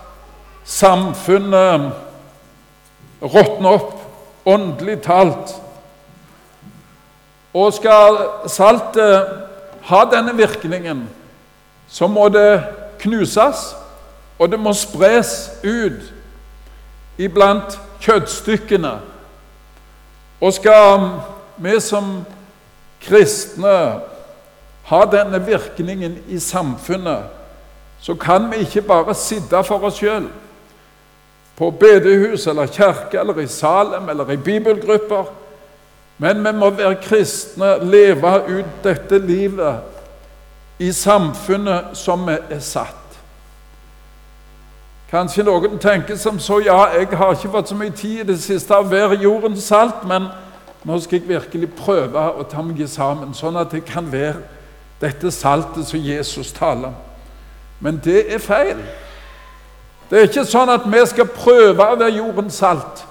samfunnet 0.64 1.92
råtner 3.20 3.76
opp, 3.76 4.01
åndelig 4.46 5.00
talt. 5.02 5.54
Og 7.54 7.72
skal 7.72 8.18
saltet 8.48 9.28
ha 9.82 10.04
denne 10.08 10.36
virkningen, 10.36 11.08
så 11.88 12.06
må 12.08 12.28
det 12.28 12.62
knuses, 13.02 13.74
og 14.38 14.50
det 14.50 14.60
må 14.60 14.72
spres 14.72 15.50
ut 15.64 16.12
iblant 17.18 17.76
kjøttstykkene. 18.00 18.94
Og 20.40 20.54
skal 20.56 21.10
vi 21.62 21.76
som 21.80 22.22
kristne 23.02 23.76
ha 24.88 25.04
denne 25.10 25.38
virkningen 25.46 26.16
i 26.28 26.38
samfunnet, 26.38 27.28
så 28.00 28.14
kan 28.14 28.48
vi 28.50 28.64
ikke 28.64 28.82
bare 28.82 29.14
sitte 29.14 29.60
for 29.64 29.84
oss 29.86 30.00
sjøl 30.00 30.26
på 31.56 31.70
bedehus 31.70 32.46
eller 32.46 32.66
kirke 32.66 33.20
eller 33.20 33.40
i 33.40 33.46
Salem 33.46 34.08
eller 34.08 34.30
i 34.30 34.36
bibelgrupper. 34.36 35.24
Men 36.18 36.44
vi 36.44 36.52
må 36.52 36.70
være 36.70 37.00
kristne, 37.02 37.76
leve 37.84 38.34
ut 38.48 38.84
dette 38.84 39.18
livet 39.18 39.76
i 40.78 40.92
samfunnet 40.92 41.96
som 41.98 42.26
vi 42.26 42.36
er 42.50 42.60
satt. 42.62 42.98
Kanskje 45.12 45.44
noen 45.44 45.76
tenker 45.78 46.16
som 46.16 46.38
så 46.40 46.62
ja, 46.64 46.78
jeg 46.96 47.10
har 47.18 47.34
ikke 47.34 47.50
fått 47.52 47.68
så 47.68 47.76
mye 47.76 47.92
tid 47.92 48.22
i 48.22 48.28
det 48.30 48.38
siste 48.40 48.72
av 48.72 48.86
å 48.86 48.92
være 48.94 49.18
jordens 49.20 49.66
salt, 49.68 50.06
men 50.08 50.30
nå 50.88 50.96
skal 51.00 51.18
jeg 51.18 51.28
virkelig 51.28 51.68
prøve 51.76 52.22
å 52.32 52.46
ta 52.48 52.62
meg 52.64 52.80
sammen, 52.88 53.34
sånn 53.36 53.58
at 53.60 53.74
det 53.74 53.84
kan 53.86 54.08
være 54.12 54.40
dette 55.02 55.30
saltet 55.34 55.86
som 55.90 56.00
Jesus 56.00 56.54
taler 56.56 56.94
om. 56.94 56.96
Men 57.82 57.98
det 58.04 58.24
er 58.32 58.40
feil. 58.40 58.78
Det 60.10 60.18
er 60.18 60.28
ikke 60.28 60.44
sånn 60.44 60.70
at 60.72 60.84
vi 60.86 61.00
skal 61.08 61.30
prøve 61.32 61.72
å 61.72 61.96
være 61.96 62.16
jordens 62.18 62.58
salt. 62.60 63.04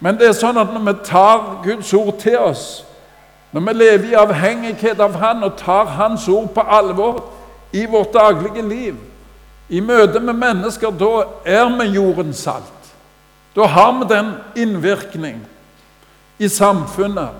Men 0.00 0.16
det 0.16 0.30
er 0.30 0.36
sånn 0.38 0.58
at 0.60 0.72
når 0.72 0.84
vi 0.86 0.94
tar 1.04 1.42
Guds 1.64 1.92
ord 1.94 2.16
til 2.22 2.38
oss, 2.38 2.64
når 3.52 3.66
vi 3.66 3.74
lever 3.76 4.10
i 4.12 4.18
avhengighet 4.18 5.00
av 5.02 5.18
Han 5.20 5.44
og 5.44 5.56
tar 5.58 5.90
Hans 5.98 6.28
ord 6.28 6.52
på 6.54 6.62
alvor 6.62 7.24
i 7.72 7.84
vårt 7.86 8.14
daglige 8.14 8.62
liv, 8.62 8.96
i 9.68 9.80
møte 9.80 10.20
med 10.20 10.34
mennesker, 10.34 10.90
da 10.90 11.26
er 11.46 11.68
vi 11.78 11.92
jordens 11.94 12.42
salt. 12.42 12.94
Da 13.54 13.66
har 13.66 13.92
vi 13.98 14.08
den 14.14 14.32
innvirkning 14.56 15.42
i 16.38 16.48
samfunnet 16.48 17.30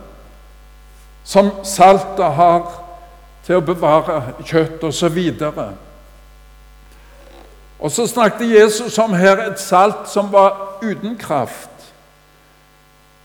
som 1.24 1.50
saltet 1.64 2.36
har 2.36 2.66
til 3.46 3.58
å 3.58 3.64
bevare 3.64 4.20
kjøtt 4.46 4.82
osv. 4.86 5.18
Og, 7.80 7.90
så 7.90 8.06
snakket 8.06 8.60
Jesus 8.60 8.98
om 8.98 9.14
her 9.14 9.36
et 9.46 9.60
salt 9.60 10.08
som 10.08 10.32
var 10.32 10.78
uten 10.82 11.16
kraft. 11.18 11.70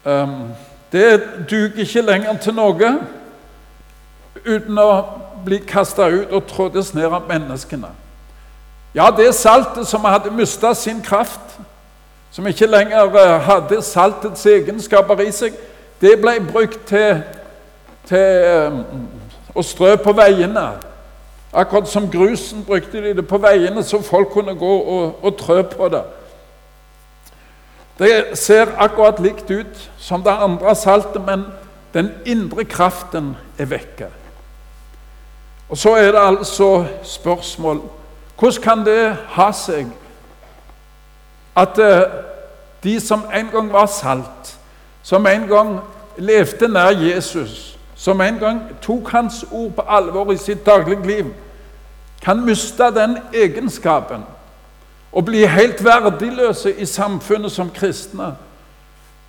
Um, 0.06 0.54
det 0.92 1.24
duger 1.50 1.82
ikke 1.82 2.02
lenger 2.02 2.38
til 2.38 2.56
noe 2.56 2.92
uten 4.46 4.78
å 4.80 4.90
bli 5.46 5.60
kasta 5.68 6.08
ut 6.08 6.32
og 6.32 6.48
trådes 6.48 6.94
ned 6.94 7.10
av 7.10 7.26
menneskene. 7.28 7.90
Ja, 8.96 9.10
det 9.12 9.34
saltet 9.36 9.88
som 9.88 10.06
hadde 10.08 10.32
mista 10.32 10.74
sin 10.74 11.02
kraft, 11.02 11.58
som 12.32 12.48
ikke 12.48 12.68
lenger 12.68 13.18
eh, 13.20 13.42
hadde 13.44 13.82
saltets 13.84 14.46
egenskaper 14.46 15.20
i 15.26 15.32
seg, 15.36 15.58
det 16.02 16.14
ble 16.22 16.38
brukt 16.48 16.80
til, 16.88 17.22
til 18.08 18.46
eh, 18.48 18.78
å 19.56 19.64
strø 19.64 19.96
på 20.00 20.14
veiene. 20.16 20.66
Akkurat 21.56 21.88
som 21.88 22.10
grusen 22.12 22.66
brukte 22.68 23.02
de 23.02 23.14
det 23.16 23.28
på 23.28 23.38
veiene, 23.38 23.84
så 23.84 24.02
folk 24.02 24.30
kunne 24.34 24.56
gå 24.56 24.78
og, 24.80 25.24
og 25.24 25.38
trø 25.40 25.62
på 25.62 25.88
det. 25.90 26.04
Det 28.00 28.38
ser 28.38 28.76
akkurat 28.78 29.20
likt 29.24 29.52
ut 29.52 29.92
som 29.98 30.24
det 30.24 30.36
andre 30.36 30.76
saltet, 30.76 31.22
men 31.26 31.46
den 31.94 32.12
indre 32.26 32.66
kraften 32.66 33.36
er 33.58 33.66
vekke. 33.66 34.08
Og 35.70 35.78
Så 35.78 35.96
er 35.96 36.12
det 36.12 36.28
altså 36.28 36.86
spørsmål 37.04 37.82
hvordan 38.40 38.62
kan 38.62 38.86
det 38.86 39.16
ha 39.16 39.52
seg 39.52 39.88
at 41.56 41.80
eh, 41.80 42.02
de 42.84 43.00
som 43.00 43.24
en 43.34 43.48
gang 43.52 43.74
var 43.74 43.86
salt, 43.86 44.58
som 45.04 45.28
en 45.28 45.48
gang 45.48 45.80
levde 46.18 46.68
nær 46.68 46.90
Jesus, 46.90 47.78
som 47.96 48.22
en 48.22 48.40
gang 48.40 48.62
tok 48.82 49.10
hans 49.10 49.46
ord 49.52 49.72
på 49.72 49.82
alvor 49.88 50.32
i 50.32 50.38
sitt 50.38 50.66
daglige 50.66 51.08
liv, 51.08 51.26
kan 52.26 52.42
miste 52.46 52.84
den 52.84 53.18
egenskapen 53.34 54.24
og 55.12 55.26
bli 55.26 55.46
helt 55.46 55.84
verdiløse 55.86 56.74
i 56.74 56.86
samfunnet 56.86 57.52
som 57.52 57.70
kristne. 57.70 58.34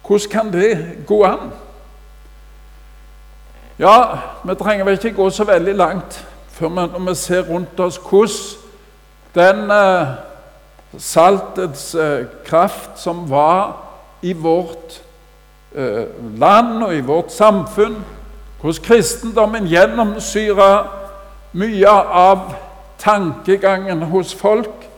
Hvordan 0.06 0.30
kan 0.30 0.52
det 0.52 1.04
gå 1.06 1.24
an? 1.24 1.52
Ja, 3.78 4.18
vi 4.44 4.54
trenger 4.54 4.84
vel 4.84 4.94
ikke 4.96 5.12
gå 5.16 5.30
så 5.30 5.44
veldig 5.44 5.74
langt 5.74 6.26
før 6.48 6.68
vi, 6.68 6.74
når 6.74 7.08
vi 7.08 7.14
ser 7.14 7.42
rundt 7.48 7.80
oss 7.80 8.00
hvordan 8.00 8.30
den 9.34 9.70
eh, 9.70 10.06
saltets 10.98 11.94
eh, 11.94 12.24
kraft 12.44 12.90
som 12.96 13.30
var 13.30 13.76
i 14.22 14.32
vårt 14.32 15.02
eh, 15.74 16.06
land 16.40 16.82
og 16.82 16.96
i 16.96 17.00
vårt 17.00 17.32
samfunn 17.32 17.98
hvordan 18.60 18.82
kristendommen 18.82 19.68
gjennomsyra 19.68 20.70
mye 21.52 21.98
av 22.08 22.54
tankegangen 22.98 24.02
hos 24.02 24.34
folk. 24.34 24.88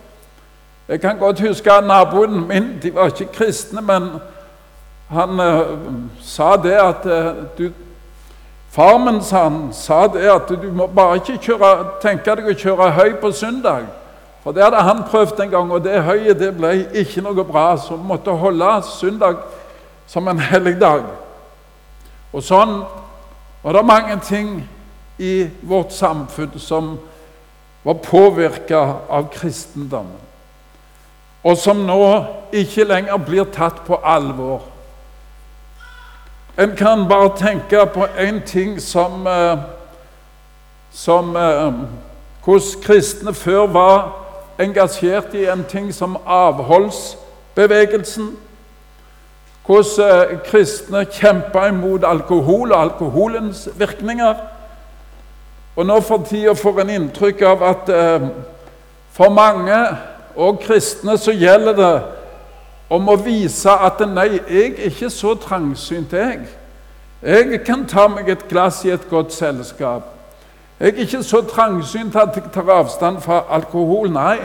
Jeg 0.89 1.01
kan 1.01 1.19
godt 1.19 1.41
huske 1.41 1.71
naboen 1.83 2.49
min. 2.49 2.79
De 2.83 2.95
var 2.95 3.07
ikke 3.07 3.33
kristne, 3.33 3.81
men 3.81 4.11
han 5.09 5.41
eh, 5.41 5.61
sa 6.21 6.57
det 6.57 6.73
at 6.73 7.07
uh, 7.07 7.45
du, 7.59 7.71
Far 8.71 8.99
min 8.99 9.23
sa, 9.73 10.07
det 10.07 10.29
at 10.29 10.49
du 10.63 10.73
må 10.73 10.87
bare 10.87 11.17
ikke 11.17 11.39
kjøre, 11.43 11.71
tenke 12.03 12.35
deg 12.37 12.51
å 12.51 12.55
kjøre 12.55 12.91
høy 12.91 13.15
på 13.21 13.31
søndag. 13.33 13.87
For 14.45 14.53
det 14.53 14.63
hadde 14.63 14.83
han 14.85 15.01
prøvd 15.09 15.41
en 15.41 15.51
gang, 15.51 15.73
og 15.73 15.85
det 15.85 16.03
høyet 16.05 16.39
det 16.39 16.53
ble 16.57 16.75
ikke 17.01 17.25
noe 17.25 17.45
bra. 17.49 17.73
Så 17.81 17.97
måtte 17.97 18.31
holde 18.31 18.69
søndag 18.87 19.41
som 20.07 20.29
en 20.29 20.39
helligdag. 20.39 21.09
Og 22.33 22.45
sånn 22.45 22.83
var 23.65 23.73
det 23.79 23.85
mange 23.89 24.19
ting 24.29 24.53
i 25.19 25.49
vårt 25.67 25.93
samfunn 25.97 26.61
som 26.61 26.99
var 27.85 27.95
påvirka 27.95 28.79
av 29.09 29.31
kristendommen, 29.33 30.19
og 31.45 31.57
som 31.57 31.87
nå 31.87 32.25
ikke 32.53 32.85
lenger 32.85 33.17
blir 33.23 33.47
tatt 33.55 33.85
på 33.87 34.01
alvor. 34.05 34.63
En 36.59 36.75
kan 36.77 37.09
bare 37.09 37.31
tenke 37.39 37.87
på 37.95 38.07
én 38.19 38.43
ting 38.47 38.81
som, 38.81 39.27
eh, 39.27 39.59
som 40.91 41.37
eh, 41.37 41.73
Hvordan 42.45 42.83
kristne 42.83 43.35
før 43.35 43.67
var 43.67 44.13
engasjert 44.59 45.35
i 45.35 45.45
en 45.45 45.65
ting 45.65 45.95
som 45.95 46.17
avholdsbevegelsen. 46.27 48.37
Hvordan 49.67 50.31
eh, 50.31 50.39
kristne 50.45 51.05
kjempa 51.05 51.69
imot 51.69 52.05
alkohol 52.05 52.73
og 52.73 52.81
alkoholens 52.81 53.69
virkninger. 53.77 54.35
Og 55.79 55.87
nå 55.87 56.01
for 56.03 56.27
tida 56.27 56.57
får 56.59 56.81
en 56.83 56.91
inntrykk 56.91 57.43
av 57.47 57.63
at 57.63 57.91
for 59.15 59.31
mange, 59.31 59.77
og 60.39 60.61
kristne, 60.63 61.19
så 61.19 61.33
gjelder 61.35 61.75
det 61.79 61.95
om 62.91 63.09
å 63.11 63.17
vise 63.21 63.71
at 63.71 64.01
nei, 64.07 64.39
jeg 64.47 64.75
er 64.77 64.91
ikke 64.91 65.11
så 65.11 65.35
trangsynt, 65.39 66.15
jeg. 66.15 66.47
Jeg 67.23 67.61
kan 67.67 67.83
ta 67.91 68.07
meg 68.09 68.31
et 68.31 68.45
glass 68.49 68.85
i 68.87 68.93
et 68.95 69.09
godt 69.11 69.35
selskap. 69.35 70.07
Jeg 70.79 70.95
er 70.95 71.03
ikke 71.03 71.23
så 71.27 71.43
trangsynt 71.43 72.17
at 72.17 72.37
jeg 72.39 72.53
tar 72.55 72.71
avstand 72.71 73.19
fra 73.21 73.43
alkohol. 73.51 74.13
Nei, 74.15 74.37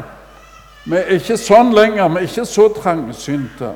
vi 0.89 0.97
er 0.97 1.13
ikke 1.19 1.37
sånn 1.37 1.69
lenger. 1.77 2.09
Vi 2.09 2.23
er 2.23 2.31
ikke 2.31 2.45
så 2.49 2.65
trangsynte. 2.73 3.75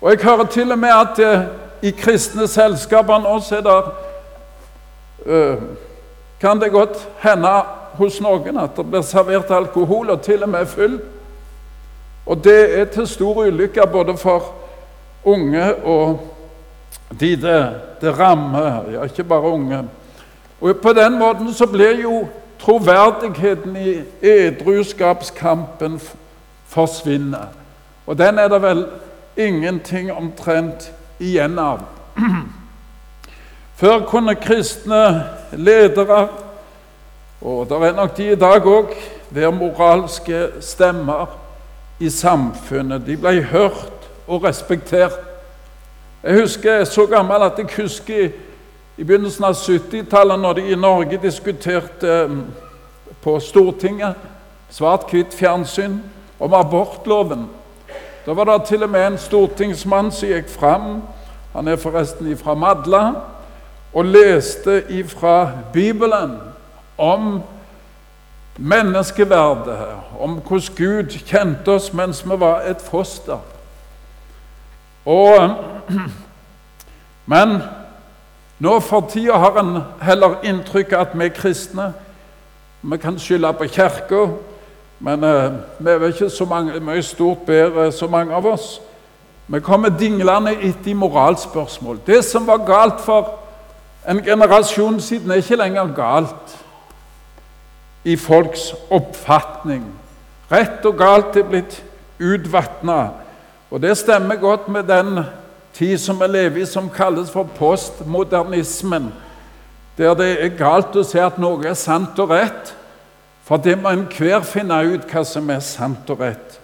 Og 0.00 0.10
jeg 0.10 0.24
hører 0.26 0.50
til 0.50 0.74
og 0.74 0.78
med 0.82 0.90
at 0.90 1.22
eh, 1.22 1.46
i 1.86 1.94
kristne 1.94 2.48
selskaper 2.50 3.22
nå 3.22 3.38
er 3.54 3.62
det 3.64 3.78
uh, 5.26 5.62
Kan 6.44 6.60
det 6.60 6.72
godt 6.72 7.08
hende 7.22 7.48
hos 7.96 8.18
noen 8.20 8.58
at 8.60 8.76
det 8.76 8.84
blir 8.84 9.00
servert 9.00 9.48
alkohol, 9.48 10.10
og 10.12 10.20
til 10.22 10.42
og 10.44 10.48
med 10.52 10.66
full. 10.68 10.98
Og 12.26 12.42
det 12.44 12.80
er 12.80 12.84
til 12.92 13.06
stor 13.08 13.46
ulykke 13.46 13.86
både 13.92 14.16
for 14.20 14.50
unge 15.24 15.74
og 15.74 16.20
de 17.20 17.30
det, 17.40 17.60
det 18.00 18.12
rammer. 18.18 18.90
Ja, 18.92 19.06
ikke 19.08 19.24
bare 19.24 19.40
unge. 19.40 19.78
Og 20.60 20.76
På 20.82 20.92
den 20.92 21.18
måten 21.18 21.48
så 21.54 21.66
blir 21.66 22.02
jo 22.02 22.26
troverdigheten 22.60 23.76
i 23.76 24.02
edruskapskampen 24.22 26.00
forsvinner. 26.66 27.46
Og 28.06 28.18
den 28.18 28.38
er 28.38 28.48
det 28.48 28.62
vel 28.62 28.84
ingenting 29.36 30.12
omtrent 30.12 30.92
igjen 31.20 31.58
av. 31.58 31.80
Før 33.76 34.04
kunne 34.06 34.34
kristne 34.34 35.24
ledere, 35.52 36.28
og 37.40 37.68
det 37.68 37.76
er 37.76 37.96
nok 37.96 38.16
de 38.16 38.32
i 38.32 38.38
dag 38.38 38.66
òg, 38.66 38.92
være 39.30 39.52
moralske 39.52 40.46
stemmer 40.60 41.26
i 42.00 42.10
samfunnet. 42.10 43.02
De 43.06 43.16
ble 43.16 43.42
hørt 43.42 44.06
og 44.26 44.44
respektert. 44.44 45.18
Jeg 46.22 46.40
husker 46.40 46.70
jeg 46.70 46.80
er 46.80 46.84
så 46.84 47.06
gammel 47.06 47.42
at 47.42 47.58
jeg 47.58 47.66
husker 47.76 48.30
i 48.96 49.02
begynnelsen 49.04 49.44
av 49.44 49.58
70-tallet, 49.58 50.38
når 50.38 50.52
de 50.52 50.68
i 50.70 50.78
Norge 50.78 51.18
diskuterte 51.22 52.14
mm, 52.30 52.40
på 53.22 53.40
Stortinget, 53.40 54.14
svart-hvitt 54.70 55.34
fjernsyn, 55.34 55.98
om 56.38 56.54
abortloven. 56.54 57.48
Da 58.26 58.32
var 58.32 58.44
det 58.44 58.68
til 58.68 58.82
og 58.86 58.90
med 58.90 59.06
en 59.06 59.18
stortingsmann 59.18 60.12
som 60.14 60.30
gikk 60.30 60.48
fram, 60.48 61.02
han 61.54 61.68
er 61.68 61.76
forresten 61.76 62.36
fra 62.38 62.54
Madla, 62.54 63.33
og 63.94 64.04
leste 64.04 64.82
ifra 64.88 65.50
Bibelen 65.72 66.38
om 66.98 67.42
menneskeverdet, 68.58 69.78
om 70.20 70.30
hvordan 70.30 70.74
Gud 70.76 71.18
kjente 71.26 71.68
oss 71.68 71.92
mens 71.92 72.24
vi 72.24 72.40
var 72.40 72.60
et 72.60 72.82
foster. 72.82 73.38
Og, 75.04 75.54
men 77.32 77.58
nå 78.58 78.80
for 78.80 79.06
tida 79.10 79.38
har 79.38 79.60
en 79.60 79.78
heller 80.02 80.40
inntrykk 80.42 80.92
av 80.92 81.00
at 81.00 81.14
vi 81.18 81.24
er 81.24 81.36
kristne. 81.36 81.92
Vi 82.82 82.98
kan 82.98 83.18
skylde 83.18 83.52
på 83.52 83.68
Kirka, 83.68 84.26
men 85.00 85.24
uh, 85.24 85.54
vi 85.78 85.90
er 85.90 86.06
ikke 86.08 86.30
så 86.30 86.44
mange, 86.44 86.80
mye 86.80 87.02
stort 87.02 87.46
bedre, 87.46 87.92
så 87.92 88.08
mange 88.08 88.34
av 88.34 88.46
oss. 88.46 88.80
Vi 89.46 89.60
kommer 89.60 89.88
dinglende 89.88 90.54
etter 90.62 90.94
moralspørsmål. 90.94 91.98
Det 92.06 92.24
som 92.24 92.46
var 92.46 92.64
galt 92.66 93.00
for 93.04 93.43
en 94.08 94.22
generasjon 94.24 95.00
siden, 95.00 95.30
er 95.30 95.42
ikke 95.42 95.56
lenger 95.56 95.92
galt 95.96 96.56
i 98.04 98.16
folks 98.16 98.74
oppfatning. 98.92 99.84
Rett 100.52 100.84
og 100.84 100.98
galt 101.00 101.36
er 101.40 101.46
blitt 101.48 101.78
utvatna. 102.20 103.14
Og 103.70 103.80
det 103.82 103.96
stemmer 103.98 104.36
godt 104.36 104.68
med 104.68 104.84
den 104.88 105.24
tid 105.74 105.98
som 105.98 106.20
vi 106.20 106.28
lever 106.30 106.62
i, 106.62 106.66
som 106.66 106.90
kalles 106.92 107.32
for 107.32 107.48
postmodernismen. 107.56 109.08
Der 109.98 110.14
det 110.14 110.30
er 110.42 110.56
galt 110.58 110.96
å 110.96 111.04
si 111.06 111.18
at 111.22 111.38
noe 111.40 111.64
er 111.70 111.78
sant 111.78 112.18
og 112.22 112.34
rett, 112.34 112.74
for 113.44 113.60
det 113.60 113.76
må 113.78 113.92
enhver 113.92 114.44
finne 114.46 114.78
ut 114.94 115.08
hva 115.10 115.24
som 115.26 115.50
er 115.52 115.60
sant 115.64 116.10
og 116.10 116.22
rett. 116.24 116.58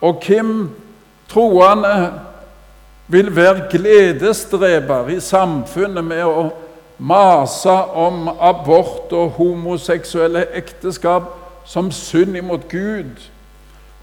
Og 0.00 0.22
hvem 0.24 0.70
troende 1.28 1.94
vil 3.10 3.36
være 3.36 3.66
gledesdreper 3.70 5.08
i 5.08 5.20
samfunnet 5.20 6.04
med 6.04 6.24
å 6.24 6.44
mase 6.98 7.72
om 7.98 8.28
abort 8.38 9.10
og 9.16 9.32
homoseksuelle 9.38 10.44
ekteskap 10.54 11.32
som 11.66 11.90
synd 11.90 12.36
imot 12.38 12.68
Gud. 12.70 13.18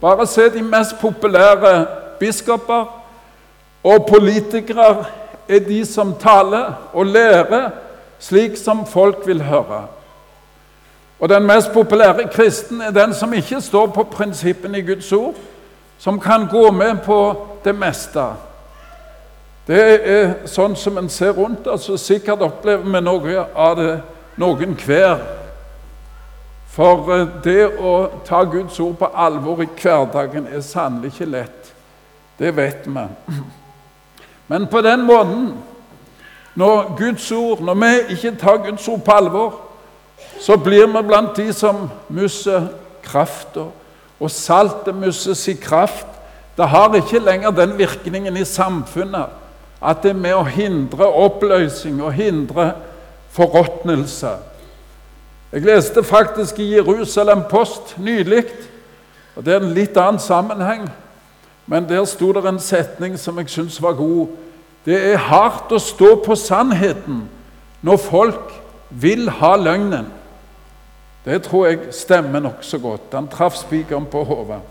Bare 0.02 0.28
se 0.28 0.50
de 0.50 0.62
mest 0.62 0.98
populære 1.02 1.86
biskoper 2.20 2.86
og 3.84 4.08
politikere 4.10 5.06
er 5.48 5.60
de 5.60 5.86
som 5.86 6.12
taler 6.20 6.74
og 6.94 7.06
lærer 7.06 7.70
slik 8.20 8.58
som 8.60 8.86
folk 8.86 9.24
vil 9.28 9.44
høre. 9.44 9.86
Og 11.20 11.30
den 11.30 11.48
mest 11.48 11.72
populære 11.74 12.28
kristen 12.34 12.82
er 12.82 12.92
den 12.92 13.14
som 13.14 13.34
ikke 13.34 13.62
står 13.62 13.88
på 13.96 14.04
prinsippene 14.04 14.78
i 14.78 14.86
Guds 14.86 15.12
ord, 15.12 15.36
som 15.98 16.20
kan 16.20 16.48
gå 16.52 16.72
med 16.72 16.98
på 17.06 17.48
det 17.64 17.76
meste. 17.76 18.26
Det 19.68 19.80
er 20.08 20.30
sånn 20.48 20.78
som 20.80 20.96
en 20.98 21.10
ser 21.12 21.34
rundt 21.36 21.68
oss, 21.68 21.90
og 21.92 22.00
sikkert 22.00 22.46
opplever 22.46 22.88
vi 22.88 23.02
noe 23.04 23.42
av 23.52 23.74
det 23.76 23.96
noen 24.40 24.78
hver. 24.80 25.20
For 26.72 27.10
eh, 27.12 27.26
det 27.44 27.64
å 27.82 27.94
ta 28.26 28.44
Guds 28.48 28.78
ord 28.80 28.96
på 29.00 29.10
alvor 29.12 29.64
i 29.64 29.70
hverdagen 29.82 30.48
er 30.48 30.64
sannelig 30.64 31.16
ikke 31.16 31.32
lett. 31.34 31.72
Det 32.40 32.54
vet 32.56 32.86
vi. 32.86 33.06
Men 34.52 34.68
på 34.72 34.82
den 34.86 35.04
måten, 35.04 35.50
når 36.56 36.94
Guds 36.98 37.26
ord, 37.36 37.64
når 37.66 37.80
vi 37.82 37.90
ikke 38.16 38.36
tar 38.40 38.62
Guds 38.70 38.88
ord 38.88 39.02
på 39.04 39.18
alvor, 39.18 39.58
så 40.40 40.56
blir 40.58 40.86
vi 40.88 41.02
blant 41.10 41.36
de 41.36 41.50
som 41.54 41.90
mister 42.14 42.70
krafta. 43.04 43.68
Og 44.18 44.32
saltet 44.32 44.96
mister 44.96 45.36
sin 45.36 45.60
kraft. 45.60 46.08
Det 46.58 46.70
har 46.72 46.96
ikke 46.96 47.20
lenger 47.20 47.52
den 47.52 47.76
virkningen 47.78 48.38
i 48.38 48.46
samfunnet 48.48 49.44
at 49.82 50.02
det 50.04 50.12
er 50.12 50.20
med 50.20 50.34
å 50.34 50.46
hindre 50.50 51.08
oppløsning 51.08 52.02
og 52.02 52.16
hindre 52.18 52.72
forråtnelse. 53.36 54.32
Jeg 55.52 55.66
leste 55.66 56.04
faktisk 56.04 56.60
i 56.60 56.74
Jerusalem 56.74 57.46
Post 57.50 57.96
nylig, 57.98 58.44
og 59.36 59.46
det 59.46 59.54
er 59.54 59.62
en 59.62 59.76
litt 59.76 59.98
annen 59.98 60.20
sammenheng, 60.20 60.88
men 61.68 61.88
der 61.88 62.06
sto 62.10 62.32
det 62.34 62.46
en 62.48 62.60
setning 62.60 63.18
som 63.20 63.38
jeg 63.40 63.52
syns 63.54 63.82
var 63.84 63.96
god. 64.00 64.28
Det 64.86 64.98
er 65.12 65.26
hardt 65.30 65.72
å 65.72 65.80
stå 65.84 66.16
på 66.24 66.36
sannheten 66.40 67.26
når 67.86 68.00
folk 68.02 68.54
vil 68.90 69.30
ha 69.40 69.56
løgnen. 69.60 70.08
Det 71.26 71.42
tror 71.44 71.68
jeg 71.68 71.92
stemmer 71.92 72.40
nokså 72.40 72.80
godt. 72.80 73.12
Han 73.14 73.28
traff 73.28 73.58
spikeren 73.60 74.06
på 74.08 74.24
hodet. 74.24 74.62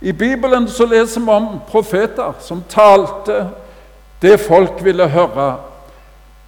I 0.00 0.12
Bibelen 0.12 0.68
så 0.68 0.86
leser 0.86 1.20
vi 1.20 1.30
om 1.30 1.60
profeter 1.68 2.34
som 2.42 2.64
talte 2.68 3.44
det 4.22 4.40
folk 4.40 4.84
ville 4.84 5.08
høre. 5.08 5.56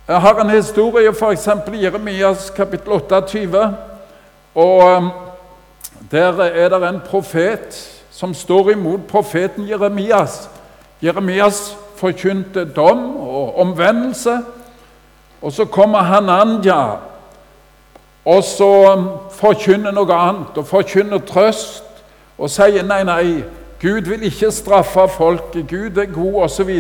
Jeg 0.09 0.21
har 0.21 0.41
en 0.41 0.51
historie 0.51 1.13
f.eks. 1.13 1.49
i 1.75 1.85
Jeremias 1.85 2.51
kapittel 2.51 2.93
28. 2.93 3.77
Og 4.55 4.97
um, 4.97 5.11
der 6.11 6.43
er 6.43 6.69
det 6.69 6.89
en 6.89 7.01
profet 7.07 8.01
som 8.11 8.35
står 8.35 8.71
imot 8.71 9.07
profeten 9.09 9.69
Jeremias. 9.69 10.51
Jeremias 11.03 11.79
forkynte 11.97 12.65
dom 12.65 13.17
og 13.17 13.59
omvendelse. 13.59 14.39
Og 15.43 15.53
så 15.53 15.65
kommer 15.65 15.99
Hananja 15.99 16.97
og 18.25 18.45
så 18.45 18.93
um, 18.93 19.09
forkynner 19.35 19.91
noe 19.91 20.15
annet 20.15 20.59
og 20.59 20.67
forkynner 20.67 21.19
trøst 21.27 21.89
og 22.39 22.51
sier 22.51 22.85
nei, 22.87 23.03
nei, 23.07 23.43
Gud 23.83 24.07
vil 24.07 24.23
ikke 24.29 24.51
straffe 24.55 25.09
folket, 25.11 25.67
Gud 25.71 25.99
er 25.99 26.07
god, 26.07 26.43
osv. 26.45 26.71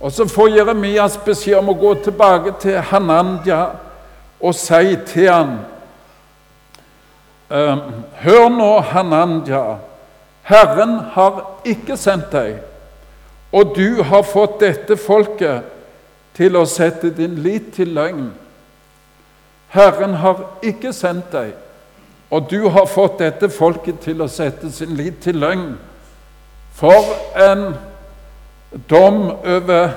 Og, 0.00 0.12
så 0.12 0.28
får 0.30 0.48
Jeremias 0.48 1.18
beskjed 1.24 1.58
om 1.58 1.72
å 1.72 1.78
gå 1.78 1.94
tilbake 2.04 2.54
til 2.62 2.78
Hananja 2.90 3.62
og 4.38 4.54
si 4.54 4.94
til 5.10 5.26
han 5.26 5.56
ehm, 7.50 7.80
Hør 8.22 8.46
nå, 8.54 8.68
Hananja, 8.92 9.62
Herren 10.46 10.98
har 11.16 11.42
ikke 11.66 11.96
sendt 11.98 12.30
deg, 12.32 12.60
og 13.52 13.74
du 13.76 14.02
har 14.06 14.22
fått 14.22 14.60
dette 14.62 14.96
folket 14.96 15.66
til 16.38 16.56
å 16.56 16.64
sette 16.68 17.10
din 17.12 17.34
lit 17.42 17.72
til 17.74 17.90
løgn. 17.96 18.30
Herren 19.74 20.14
har 20.22 20.44
ikke 20.64 20.94
sendt 20.96 21.32
deg, 21.34 21.52
og 22.30 22.48
du 22.48 22.68
har 22.72 22.86
fått 22.88 23.18
dette 23.20 23.50
folket 23.52 24.00
til 24.04 24.22
å 24.22 24.30
sette 24.30 24.70
sin 24.72 24.94
lit 24.96 25.18
til 25.24 25.40
løgn. 25.42 25.72
For 26.78 27.12
en 27.34 27.72
dom 28.90 29.30
over 29.30 29.90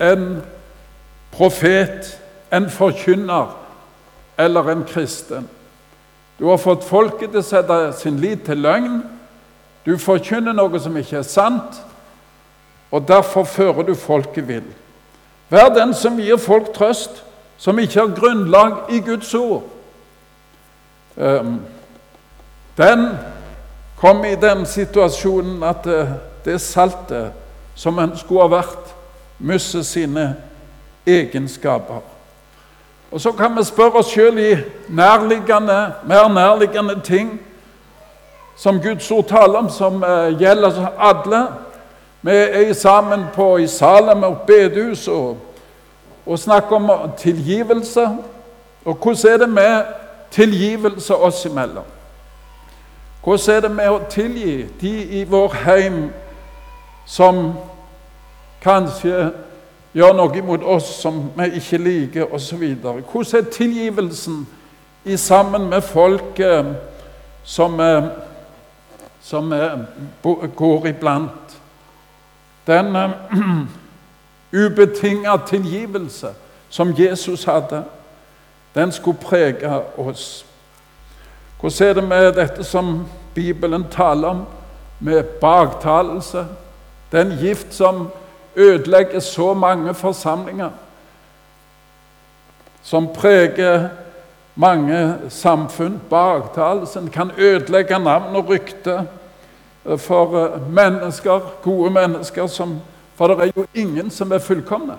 en 0.00 0.42
profet, 1.32 2.18
en 2.52 2.70
forkynner 2.70 3.46
eller 4.38 4.70
en 4.70 4.84
kristen. 4.84 5.48
Du 6.38 6.46
har 6.46 6.58
fått 6.58 6.84
folket 6.84 7.30
til 7.30 7.40
å 7.40 7.46
sette 7.46 7.78
sin 8.00 8.18
lit 8.20 8.44
til 8.46 8.58
løgn. 8.58 9.02
Du 9.86 9.94
forkynner 9.98 10.54
noe 10.56 10.80
som 10.82 10.96
ikke 10.98 11.20
er 11.20 11.26
sant, 11.26 11.78
og 12.90 13.06
derfor 13.08 13.46
fører 13.48 13.86
du 13.86 13.94
folket 13.94 14.48
vill. 14.48 14.66
Vær 15.52 15.70
den 15.74 15.94
som 15.94 16.18
gir 16.20 16.40
folk 16.40 16.72
trøst, 16.74 17.22
som 17.58 17.78
ikke 17.78 18.00
har 18.00 18.16
grunnlag 18.16 18.90
i 18.90 18.98
Guds 19.04 19.34
ord. 19.38 19.62
Ehm, 21.16 21.60
den 22.76 23.06
kom 24.00 24.24
i 24.24 24.34
den 24.34 24.66
situasjonen 24.66 25.62
at 25.62 25.86
eh, 25.86 26.14
det 26.44 26.58
saltet 26.60 27.41
som 27.74 27.98
en 27.98 28.16
skulle 28.16 28.40
ha 28.40 28.48
vært, 28.48 28.94
mister 29.38 29.82
sine 29.82 30.36
egenskaper. 31.06 32.02
Og 33.12 33.20
Så 33.20 33.32
kan 33.32 33.56
vi 33.56 33.64
spørre 33.64 34.00
oss 34.00 34.12
sjøl 34.12 34.38
i 34.38 34.56
nærliggende, 34.88 35.92
mer 36.06 36.28
nærliggende 36.28 37.00
ting 37.04 37.40
som 38.56 38.80
Guds 38.80 39.10
ord 39.10 39.28
taler 39.28 39.58
om, 39.58 39.68
som 39.68 40.02
uh, 40.02 40.40
gjelder 40.40 40.88
alle. 40.98 41.46
Vi 42.22 42.30
er 42.30 42.72
sammen 42.72 43.24
på, 43.34 43.56
i 43.56 43.66
Salem 43.66 44.22
og 44.22 44.36
bedehus 44.46 45.08
og 45.08 45.38
og 46.26 46.38
snakker 46.38 46.76
om 46.76 47.10
tilgivelse. 47.18 48.08
Og 48.84 48.94
hvordan 48.94 49.32
er 49.32 49.36
det 49.36 49.48
med 49.48 49.82
tilgivelse 50.30 51.16
oss 51.16 51.44
imellom? 51.44 51.84
Hvordan 53.24 53.56
er 53.56 53.60
det 53.60 53.70
med 53.70 53.88
å 53.88 54.00
tilgi 54.10 54.66
de 54.80 54.92
i 55.20 55.24
vår 55.24 55.54
heim 55.64 55.98
som 57.06 57.52
kanskje 58.62 59.30
gjør 59.92 60.14
noe 60.16 60.42
mot 60.46 60.62
oss 60.64 60.88
som 61.02 61.24
vi 61.36 61.48
ikke 61.58 61.78
liker, 61.78 62.34
osv.? 62.34 62.64
Hvordan 62.82 63.40
er 63.40 63.50
tilgivelsen 63.50 64.46
i 65.04 65.16
sammen 65.16 65.68
med 65.70 65.82
folk 65.82 66.40
som, 67.44 67.80
som 69.20 69.54
går 70.56 70.86
iblant? 70.86 71.58
Den 72.66 72.96
ubetinga 74.66 75.36
tilgivelse 75.46 76.34
som 76.68 76.94
Jesus 76.98 77.44
hadde, 77.44 77.82
den 78.74 78.92
skulle 78.92 79.18
prege 79.18 79.82
oss. 79.96 80.46
Hvordan 81.60 81.88
er 81.88 81.94
det 81.94 82.04
med 82.04 82.32
dette 82.32 82.64
som 82.64 83.06
Bibelen 83.34 83.84
taler 83.90 84.28
om, 84.28 84.46
med 85.00 85.24
baktalelse? 85.40 86.46
Den 87.12 87.38
gift 87.38 87.74
som 87.74 88.08
ødelegger 88.56 89.20
så 89.20 89.54
mange 89.54 89.94
forsamlinger, 89.94 90.70
som 92.82 93.08
preger 93.14 93.88
mange 94.54 95.14
samfunn. 95.28 96.00
Baktalelsen 96.10 97.10
kan 97.10 97.30
ødelegge 97.38 97.98
navn 97.98 98.36
og 98.36 98.48
rykte 98.48 99.08
for 99.96 100.56
mennesker, 100.68 101.40
gode 101.62 101.90
mennesker 101.90 102.46
som 102.46 102.80
for 103.14 103.28
det 103.28 103.38
er 103.38 103.52
jo 103.56 103.66
ingen 103.74 104.10
som 104.10 104.32
er 104.32 104.38
fullkomne. 104.38 104.96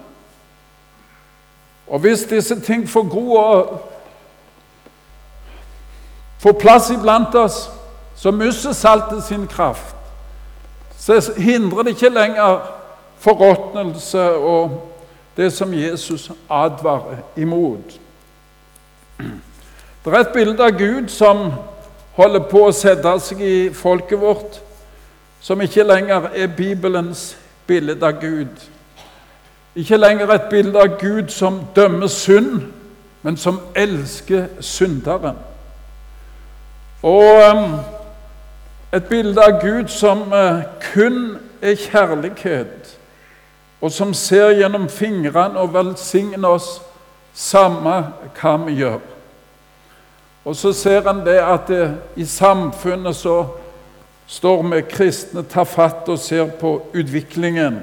Og 1.87 1.99
hvis 1.99 2.23
disse 2.29 2.59
ting 2.59 2.89
får 2.89 3.09
gro 3.09 3.35
og 3.35 3.81
får 6.39 6.51
plass 6.51 6.89
iblant 6.89 7.35
oss, 7.35 7.69
så 8.15 8.31
mister 8.31 8.71
saltet 8.71 9.23
sin 9.23 9.47
kraft. 9.47 9.95
Så 11.03 11.33
hindrer 11.37 11.83
det 11.83 11.89
ikke 11.89 12.09
lenger 12.09 12.59
forråtnelse 13.19 14.21
og 14.31 14.89
det 15.37 15.53
som 15.53 15.73
Jesus 15.73 16.31
advarer 16.49 17.17
imot. 17.37 17.99
Det 20.05 20.13
er 20.13 20.19
et 20.19 20.33
bilde 20.33 20.63
av 20.63 20.77
Gud 20.79 21.09
som 21.11 21.49
holder 22.15 22.45
på 22.47 22.61
å 22.67 22.75
sette 22.75 23.11
seg 23.19 23.41
i 23.43 23.57
folket 23.75 24.21
vårt, 24.21 24.61
som 25.43 25.61
ikke 25.61 25.83
lenger 25.83 26.29
er 26.35 26.55
Bibelens 26.55 27.33
bilde 27.67 27.99
av 27.99 28.21
Gud. 28.21 28.63
Ikke 29.75 29.99
lenger 29.99 30.31
et 30.31 30.47
bilde 30.51 30.79
av 30.79 30.95
Gud 31.01 31.33
som 31.35 31.65
dømmer 31.75 32.07
synd, 32.07 32.61
men 33.27 33.37
som 33.37 33.59
elsker 33.75 34.47
synderen. 34.63 35.35
Og 37.03 37.43
um, 37.49 37.75
et 38.93 39.05
bilde 39.09 39.41
av 39.41 39.61
Gud 39.61 39.87
som 39.89 40.27
uh, 40.33 40.61
kun 40.93 41.37
er 41.61 41.75
kjærlighet, 41.75 42.99
og 43.81 43.91
som 43.91 44.13
ser 44.13 44.53
gjennom 44.53 44.85
fingrene 44.89 45.59
og 45.59 45.73
velsigner 45.73 46.53
oss 46.53 46.77
samme 47.33 47.95
hva 48.37 48.53
vi 48.67 48.77
gjør. 48.83 49.01
Og 50.45 50.55
så 50.59 50.73
ser 50.75 51.07
han 51.07 51.23
det 51.25 51.39
at 51.41 51.67
det, 51.71 51.87
uh, 51.87 52.21
i 52.21 52.25
samfunnet 52.25 53.17
så 53.17 53.39
står 54.27 54.61
vi 54.69 54.83
kristne 54.89 55.43
tar 55.49 55.65
fatt 55.65 56.09
og 56.09 56.19
ser 56.19 56.53
på 56.59 56.75
utviklingen. 56.93 57.81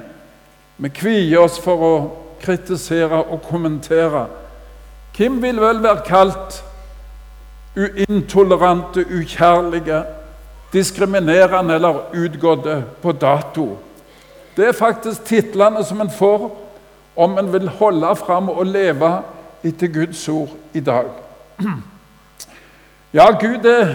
Vi 0.77 0.89
kvier 0.95 1.43
oss 1.43 1.59
for 1.61 1.85
å 1.85 1.95
kritisere 2.41 3.19
og 3.27 3.43
kommentere. 3.51 4.29
Hvem 5.17 5.43
vil 5.43 5.61
vel 5.61 5.83
være 5.83 6.07
kalt 6.07 6.63
uintolerante, 7.77 9.05
ukjærlige, 9.11 10.05
diskriminerende 10.73 11.75
eller 11.75 12.03
utgåtte 12.13 12.83
på 13.03 13.13
dato? 13.13 13.77
Det 14.57 14.69
er 14.69 14.73
faktisk 14.73 15.25
titlene 15.25 15.85
som 15.85 16.01
en 16.01 16.11
får 16.11 16.51
om 17.17 17.39
en 17.39 17.53
vil 17.53 17.69
holde 17.69 18.15
fram 18.17 18.49
og 18.49 18.67
leve 18.67 19.11
etter 19.65 19.87
Guds 19.93 20.29
ord 20.29 20.49
i 20.75 20.81
dag. 20.81 21.11
Ja, 23.15 23.31
Gud 23.41 23.65
er 23.67 23.95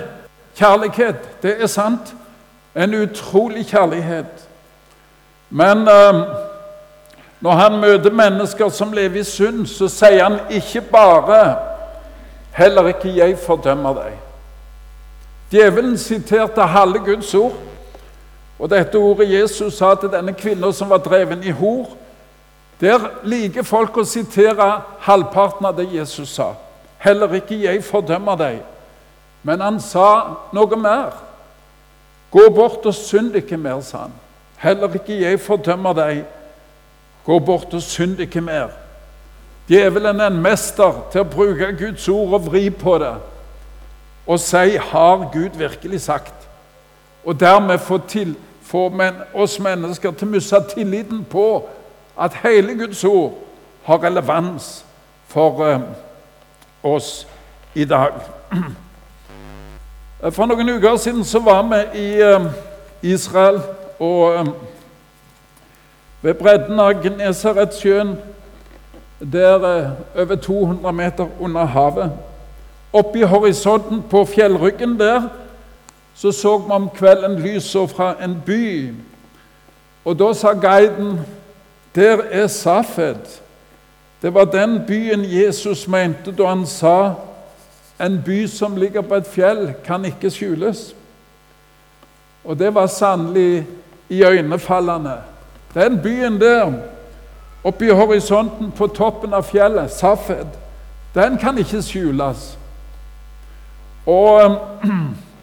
kjærlighet, 0.55 1.41
det 1.41 1.55
er 1.61 1.67
sant. 1.67 2.15
En 2.75 2.93
utrolig 2.93 3.65
kjærlighet. 3.67 4.47
Men 5.49 5.87
eh, 5.87 6.21
når 7.39 7.51
han 7.51 7.79
møter 7.79 8.11
mennesker 8.11 8.69
som 8.69 8.91
lever 8.93 9.21
i 9.21 9.23
synd, 9.23 9.65
så 9.67 9.87
sier 9.87 10.23
han 10.23 10.39
ikke 10.49 10.81
bare 10.81 11.55
'Heller 12.55 12.87
ikke 12.87 13.15
jeg 13.15 13.37
fordømmer 13.37 13.93
deg'. 13.93 14.24
Djevelen 15.55 15.97
siterte 15.97 16.61
halve 16.61 16.99
Guds 16.99 17.33
ord. 17.33 17.53
Og 18.59 18.69
dette 18.69 18.95
ordet 18.95 19.31
Jesus 19.31 19.77
sa 19.77 19.93
til 19.95 20.11
denne 20.11 20.33
kvinna 20.35 20.71
som 20.71 20.89
var 20.89 20.97
dreven 21.03 21.43
i 21.43 21.51
hor, 21.51 21.93
der 22.81 22.99
liker 23.23 23.63
folk 23.63 23.95
å 23.95 24.03
sitere 24.03 24.81
halvparten 25.05 25.65
av 25.65 25.77
det 25.77 25.87
Jesus 25.93 26.35
sa. 26.35 26.53
'Heller 26.99 27.33
ikke 27.33 27.61
jeg 27.63 27.83
fordømmer 27.83 28.35
deg'. 28.35 28.63
Men 29.43 29.61
han 29.61 29.79
sa 29.79 30.35
noe 30.53 30.75
mer. 30.75 31.13
Gå 32.31 32.49
bort 32.55 32.85
og 32.85 32.93
synd 32.93 33.35
ikke 33.35 33.57
mer, 33.57 33.81
sa 33.81 33.97
han. 33.97 34.13
Heller 34.57 34.91
ikke 34.95 35.21
jeg 35.21 35.39
fordømmer 35.39 35.93
deg. 35.93 36.25
Gå 37.25 37.39
bort 37.39 37.73
og 37.73 37.81
synd 37.81 38.19
ikke 38.19 38.41
mer. 38.41 38.67
Djevelen 39.69 40.19
er 40.19 40.27
en 40.27 40.41
mester 40.41 40.93
til 41.11 41.21
å 41.21 41.29
bruke 41.29 41.77
Guds 41.79 42.09
ord 42.09 42.33
og 42.33 42.45
vri 42.51 42.69
på 42.69 42.97
det 42.99 43.15
og 44.27 44.39
si 44.39 44.77
'Har 44.77 45.29
Gud 45.33 45.57
virkelig 45.57 46.01
sagt?' 46.01 46.49
Og 47.25 47.39
dermed 47.39 47.77
få, 47.77 47.97
til, 48.07 48.35
få 48.61 48.89
men, 48.89 49.13
oss 49.33 49.59
mennesker 49.59 50.11
til 50.11 50.27
å 50.27 50.31
miste 50.31 50.63
tilliten 50.75 51.25
på 51.29 51.69
at 52.19 52.33
hele 52.43 52.77
Guds 52.77 53.03
ord 53.03 53.33
har 53.83 54.03
relevans 54.03 54.85
for 55.27 55.67
eh, 55.67 55.79
oss 56.83 57.27
i 57.75 57.85
dag. 57.85 58.11
For 60.31 60.45
noen 60.45 60.69
uker 60.69 60.95
siden 60.97 61.23
så 61.23 61.39
var 61.39 61.63
vi 61.69 61.99
i 61.99 62.21
eh, 62.21 62.45
Israel 63.01 63.59
og 63.99 64.35
eh, 64.35 64.47
ved 66.21 66.33
bredden 66.33 66.79
av 66.79 66.95
Gnesaretsjøen, 67.03 68.15
der 69.19 69.67
eh, 69.69 69.91
over 70.21 70.35
200 70.35 70.93
meter 70.93 71.27
under 71.39 71.65
havet. 71.65 72.11
Oppe 72.95 73.19
i 73.19 73.27
horisonten 73.27 74.03
på 74.09 74.23
fjellryggen 74.25 74.95
der 74.99 75.27
så 76.15 76.31
så 76.31 76.57
vi 76.57 76.71
om 76.71 76.89
kvelden 76.89 77.39
lyset 77.39 77.89
fra 77.91 78.13
en 78.23 78.37
by. 78.45 78.93
Og 80.05 80.19
da 80.19 80.33
sa 80.33 80.53
guiden 80.53 81.19
der 81.95 82.17
er 82.31 82.47
Safed. 82.47 83.41
Det 84.21 84.33
var 84.33 84.45
den 84.45 84.81
byen 84.87 85.25
Jesus 85.25 85.87
mente 85.87 86.31
da 86.31 86.47
han 86.47 86.65
sa 86.65 87.13
en 87.99 88.21
by 88.25 88.45
som 88.47 88.77
ligger 88.77 89.01
på 89.01 89.15
et 89.15 89.27
fjell, 89.27 89.73
kan 89.85 90.05
ikke 90.05 90.29
skjules. 90.29 90.95
Og 92.43 92.59
det 92.59 92.73
var 92.75 92.87
sannelig 92.87 93.67
iøynefallende. 94.09 95.17
Den 95.73 95.99
byen 96.03 96.41
der, 96.41 96.73
oppe 97.63 97.85
i 97.85 97.89
horisonten 97.89 98.71
på 98.71 98.87
toppen 98.87 99.33
av 99.33 99.43
fjellet, 99.43 99.91
Safed, 99.91 100.47
den 101.15 101.37
kan 101.37 101.57
ikke 101.57 101.81
skjules. 101.81 102.57
Og 104.05 104.57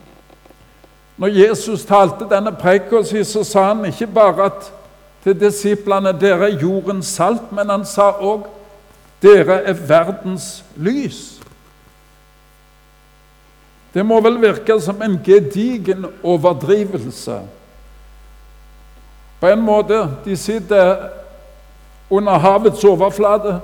når 1.20 1.29
Jesus 1.29 1.85
talte 1.85 2.29
denne 2.31 2.53
preken, 2.53 3.25
så 3.25 3.44
sa 3.44 3.68
han 3.72 3.85
ikke 3.85 4.07
bare 4.07 4.51
at 4.51 4.72
til 5.22 5.38
disiplene 5.38 6.11
dere 6.18 6.51
er 6.51 6.59
jordens 6.62 7.07
salt, 7.07 7.53
men 7.55 7.70
han 7.70 7.85
sa 7.87 8.11
òg 8.18 8.48
dere 9.22 9.61
er 9.70 9.79
verdens 9.87 10.64
lys. 10.77 11.38
Det 13.94 14.03
må 14.07 14.18
vel 14.25 14.40
virke 14.40 14.81
som 14.81 15.03
en 15.05 15.18
gedigen 15.25 16.07
overdrivelse. 16.22 17.38
På 19.40 19.46
en 19.46 19.62
måte 19.62 20.09
de 20.25 20.37
sitter 20.37 21.09
under 22.11 22.38
havets 22.38 22.85
overflate. 22.85 23.61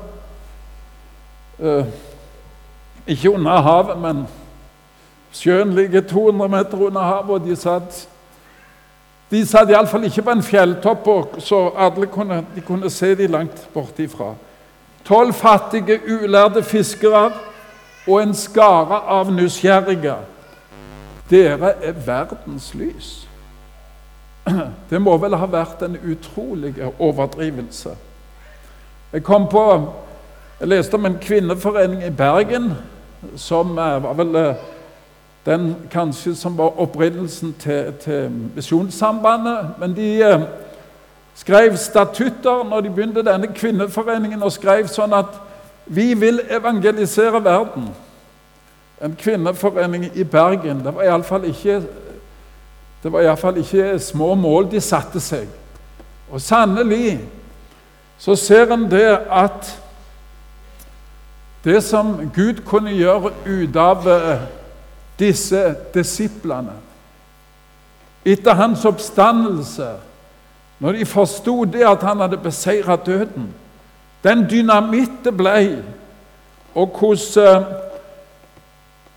Eh, 1.59 1.87
ikke 3.07 3.31
under 3.31 3.61
havet, 3.63 3.99
men 3.99 4.27
sjøen 5.33 5.75
ligger 5.75 6.01
200 6.01 6.49
meter 6.49 6.87
under 6.87 7.01
havet, 7.01 7.31
og 7.31 7.47
de 7.47 7.57
satt 7.57 8.09
De 9.31 9.43
satt 9.47 9.69
iallfall 9.69 10.07
ikke 10.09 10.23
på 10.25 10.33
en 10.33 10.43
fjelltopp, 10.43 11.09
så 11.45 11.59
alle 11.77 12.07
kunne, 12.09 12.47
de 12.55 12.63
kunne 12.65 12.89
se 12.91 13.11
de 13.15 13.27
langt 13.27 13.69
bortifra. 13.75 14.31
Tolv 15.05 15.35
fattige, 15.37 16.01
ulærde 16.09 16.63
fiskere 16.63 17.27
og 18.07 18.23
en 18.23 18.35
skare 18.35 19.03
av 19.05 19.29
nysgjerrige. 19.33 20.15
Dere 21.31 21.75
er 21.85 21.93
verdens 22.07 22.73
lys. 22.75 23.29
Det 24.91 25.01
må 25.01 25.17
vel 25.21 25.37
ha 25.37 25.49
vært 25.49 25.83
en 25.85 25.99
utrolig 26.09 26.75
overdrivelse. 26.99 27.95
Jeg 29.13 29.25
kom 29.25 29.49
på 29.49 29.65
Jeg 30.61 30.69
leste 30.69 30.95
om 30.99 31.07
en 31.07 31.21
kvinneforening 31.23 32.01
i 32.03 32.11
Bergen 32.11 32.73
som 33.37 33.77
eh, 33.79 34.01
var 34.03 34.17
vel 34.19 34.37
eh, 34.37 34.65
den 35.49 35.77
kanskje 35.91 36.35
som 36.37 36.59
var 36.59 36.81
opprinnelsen 36.81 37.55
til, 37.61 37.93
til 38.01 38.31
Misjonssambandet. 38.55 39.71
Men 39.79 39.97
de 39.97 40.23
eh, 40.23 40.41
skrev 41.35 41.77
statutter 41.77 42.65
når 42.65 42.81
de 42.81 42.91
begynte 42.91 43.25
denne 43.25 43.49
kvinneforeningen, 43.55 44.43
og 44.43 44.53
skrev 44.53 44.91
sånn 44.93 45.17
at 45.17 45.39
vi 45.87 46.13
vil 46.15 46.43
evangelisere 46.51 47.41
verden. 47.45 47.89
En 49.01 49.17
kvinneforening 49.17 50.11
i 50.15 50.25
Bergen. 50.25 50.85
Det 50.85 50.95
var 50.95 51.09
iallfall 51.09 51.49
ikke 51.49 51.81
det 53.03 53.13
ikke 53.57 53.99
små 53.99 54.35
mål 54.35 54.71
de 54.71 54.81
satte 54.81 55.21
seg. 55.21 55.47
Og 56.31 56.41
sannelig 56.41 57.21
så 58.19 58.37
ser 58.37 58.73
en 58.75 58.91
det 58.91 59.19
at 59.31 59.81
det 61.65 61.83
som 61.85 62.31
Gud 62.35 62.65
kunne 62.67 62.91
gjøre 62.91 63.33
ut 63.47 63.77
av 63.77 64.09
eh, 64.09 64.58
disse 65.19 65.75
disiplene 65.95 66.77
etter 68.29 68.55
hans 68.55 68.85
oppstandelse, 68.85 69.89
når 70.79 70.93
de 70.93 71.07
forsto 71.07 71.65
det 71.65 71.87
at 71.87 72.03
han 72.03 72.21
hadde 72.21 72.37
beseiret 72.37 73.07
døden 73.07 73.55
Den 74.25 74.49
dynamitt 74.51 75.29
ble, 75.37 75.79
og 76.75 76.97
hvordan 76.99 77.63
eh, 77.63 77.69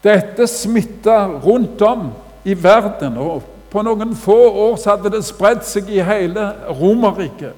dette 0.04 0.48
smitta 0.48 1.26
rundt 1.26 1.82
om 1.82 2.12
i 2.46 2.64
verden. 2.64 3.18
og 3.18 3.44
På 3.72 3.82
noen 3.82 4.16
få 4.16 4.38
år 4.52 4.76
så 4.76 4.96
hadde 4.96 5.10
det 5.16 5.24
spredt 5.26 5.66
seg 5.66 5.90
i 5.90 6.04
hele 6.06 6.52
Romerriket, 6.70 7.54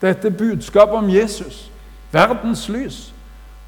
dette 0.00 0.30
budskapet 0.30 0.94
om 0.94 1.10
Jesus, 1.10 1.70
verdens 2.12 2.68
lys. 2.68 3.12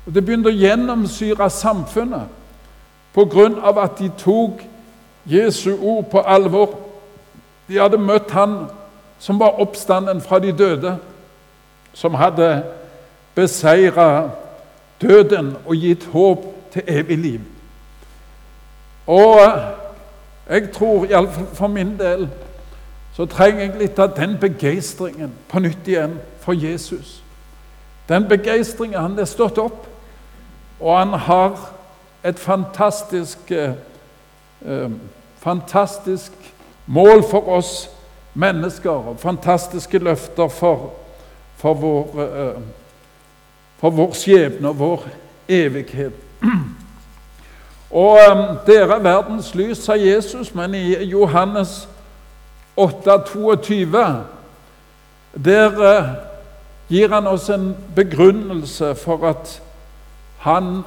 Og 0.07 0.15
Det 0.15 0.25
begynte 0.25 0.53
å 0.53 0.55
gjennomsyre 0.55 1.51
samfunnet 1.51 2.31
på 3.15 3.25
grunn 3.25 3.59
av 3.59 3.79
at 3.79 3.99
de 3.99 4.11
tok 4.19 4.63
Jesu 5.29 5.77
ord 5.77 6.11
på 6.11 6.21
alvor. 6.21 6.75
De 7.69 7.81
hadde 7.81 7.99
møtt 7.99 8.31
Han 8.31 8.67
som 9.19 9.41
var 9.41 9.61
oppstanden 9.61 10.21
fra 10.21 10.39
de 10.39 10.53
døde, 10.53 10.97
som 11.93 12.15
hadde 12.15 12.63
beseira 13.35 14.31
døden 15.03 15.57
og 15.67 15.77
gitt 15.77 16.07
håp 16.13 16.45
til 16.73 16.83
evig 16.87 17.19
liv. 17.19 17.41
Og 19.07 19.41
jeg 20.51 20.71
tror, 20.73 21.05
iallfall 21.05 21.47
for 21.55 21.67
min 21.67 21.99
del, 21.99 22.29
så 23.17 23.27
trenger 23.27 23.61
jeg 23.61 23.79
litt 23.79 23.99
av 23.99 24.15
den 24.17 24.37
begeistringen 24.41 25.33
på 25.49 25.59
nytt 25.59 25.89
igjen 25.89 26.19
for 26.41 26.53
Jesus. 26.53 27.23
Den 28.09 28.29
begeistringen 28.29 29.01
Han 29.01 29.19
er 29.19 29.25
stått 29.25 29.59
opp, 29.59 29.87
og 30.81 30.99
han 30.99 31.09
har 31.09 31.59
et 32.29 32.39
fantastisk, 32.39 33.51
eh, 33.51 33.71
eh, 34.67 34.91
fantastisk 35.39 36.33
mål 36.87 37.23
for 37.31 37.49
oss 37.49 37.91
mennesker 38.35 38.91
og 38.91 39.17
fantastiske 39.19 39.99
løfter 39.99 40.49
for, 40.49 40.93
for, 41.57 41.75
vår, 41.75 42.23
eh, 42.23 42.63
for 43.79 43.91
vår 43.91 44.13
skjebne 44.13 44.69
og 44.69 44.79
vår 44.79 45.07
evighet. 45.49 46.13
Og 47.91 48.19
um, 48.31 48.59
dere 48.67 48.99
er 48.99 49.01
verdens 49.01 49.55
lys, 49.55 49.79
sa 49.81 49.95
Jesus, 49.97 50.55
men 50.55 50.75
i 50.75 51.05
Johannes 51.09 51.89
8, 52.77 53.23
22, 53.27 53.87
der 55.45 55.69
uh, 55.73 56.11
gir 56.89 57.09
han 57.09 57.27
oss 57.27 57.49
en 57.49 57.77
begrunnelse 57.97 58.95
for 58.95 59.25
at 59.29 59.63
han 60.45 60.83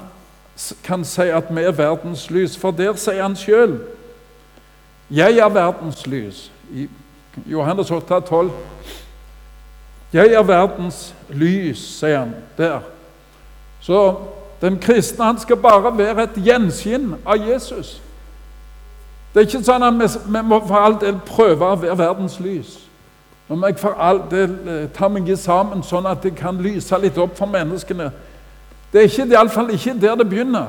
kan 0.84 1.06
si 1.06 1.22
at 1.22 1.44
vi 1.50 1.62
er 1.62 1.72
verdens 1.72 2.30
lys. 2.30 2.58
For 2.58 2.72
der 2.72 2.96
sier 2.96 3.24
han 3.24 3.36
sjøl 3.36 3.80
'Jeg 5.10 5.38
er 5.38 5.50
verdens 5.50 6.08
lys'. 6.08 6.52
I 6.74 6.90
Johannes 7.46 7.92
8, 7.92 8.20
12. 8.20 8.52
'Jeg 10.14 10.34
er 10.34 10.44
verdens 10.44 11.16
lys', 11.30 12.00
sier 12.00 12.20
han 12.20 12.36
der. 12.58 12.80
Så 13.82 14.16
den 14.62 14.80
kristne 14.80 15.26
han 15.26 15.40
skal 15.40 15.56
bare 15.56 15.98
være 15.98 16.24
et 16.24 16.44
gjenskinn 16.46 17.16
av 17.26 17.36
Jesus. 17.50 18.02
Det 19.34 19.42
er 19.42 19.48
ikke 19.48 19.64
sånn 19.64 19.84
at 19.84 19.94
vi, 19.96 20.42
må 20.44 20.60
for 20.68 20.76
all 20.76 20.98
del 21.02 21.20
prøve 21.26 21.66
å 21.66 21.76
være 21.80 21.98
verdens 21.98 22.40
lys. 22.40 22.80
Når 23.48 23.68
jeg 23.68 23.80
for 23.80 23.96
all 24.00 24.22
del 24.32 24.58
ta 24.94 25.00
tar 25.00 25.10
meg 25.12 25.32
sammen 25.38 25.84
sånn 25.84 26.06
at 26.08 26.24
det 26.24 26.36
kan 26.36 26.60
lyse 26.62 26.98
litt 26.98 27.18
opp 27.18 27.38
for 27.38 27.46
menneskene. 27.52 28.12
Det 28.92 29.00
er 29.00 29.04
ikke, 29.04 29.28
iallfall 29.32 29.70
ikke 29.74 30.02
der 30.02 30.16
det 30.16 30.30
begynner. 30.30 30.66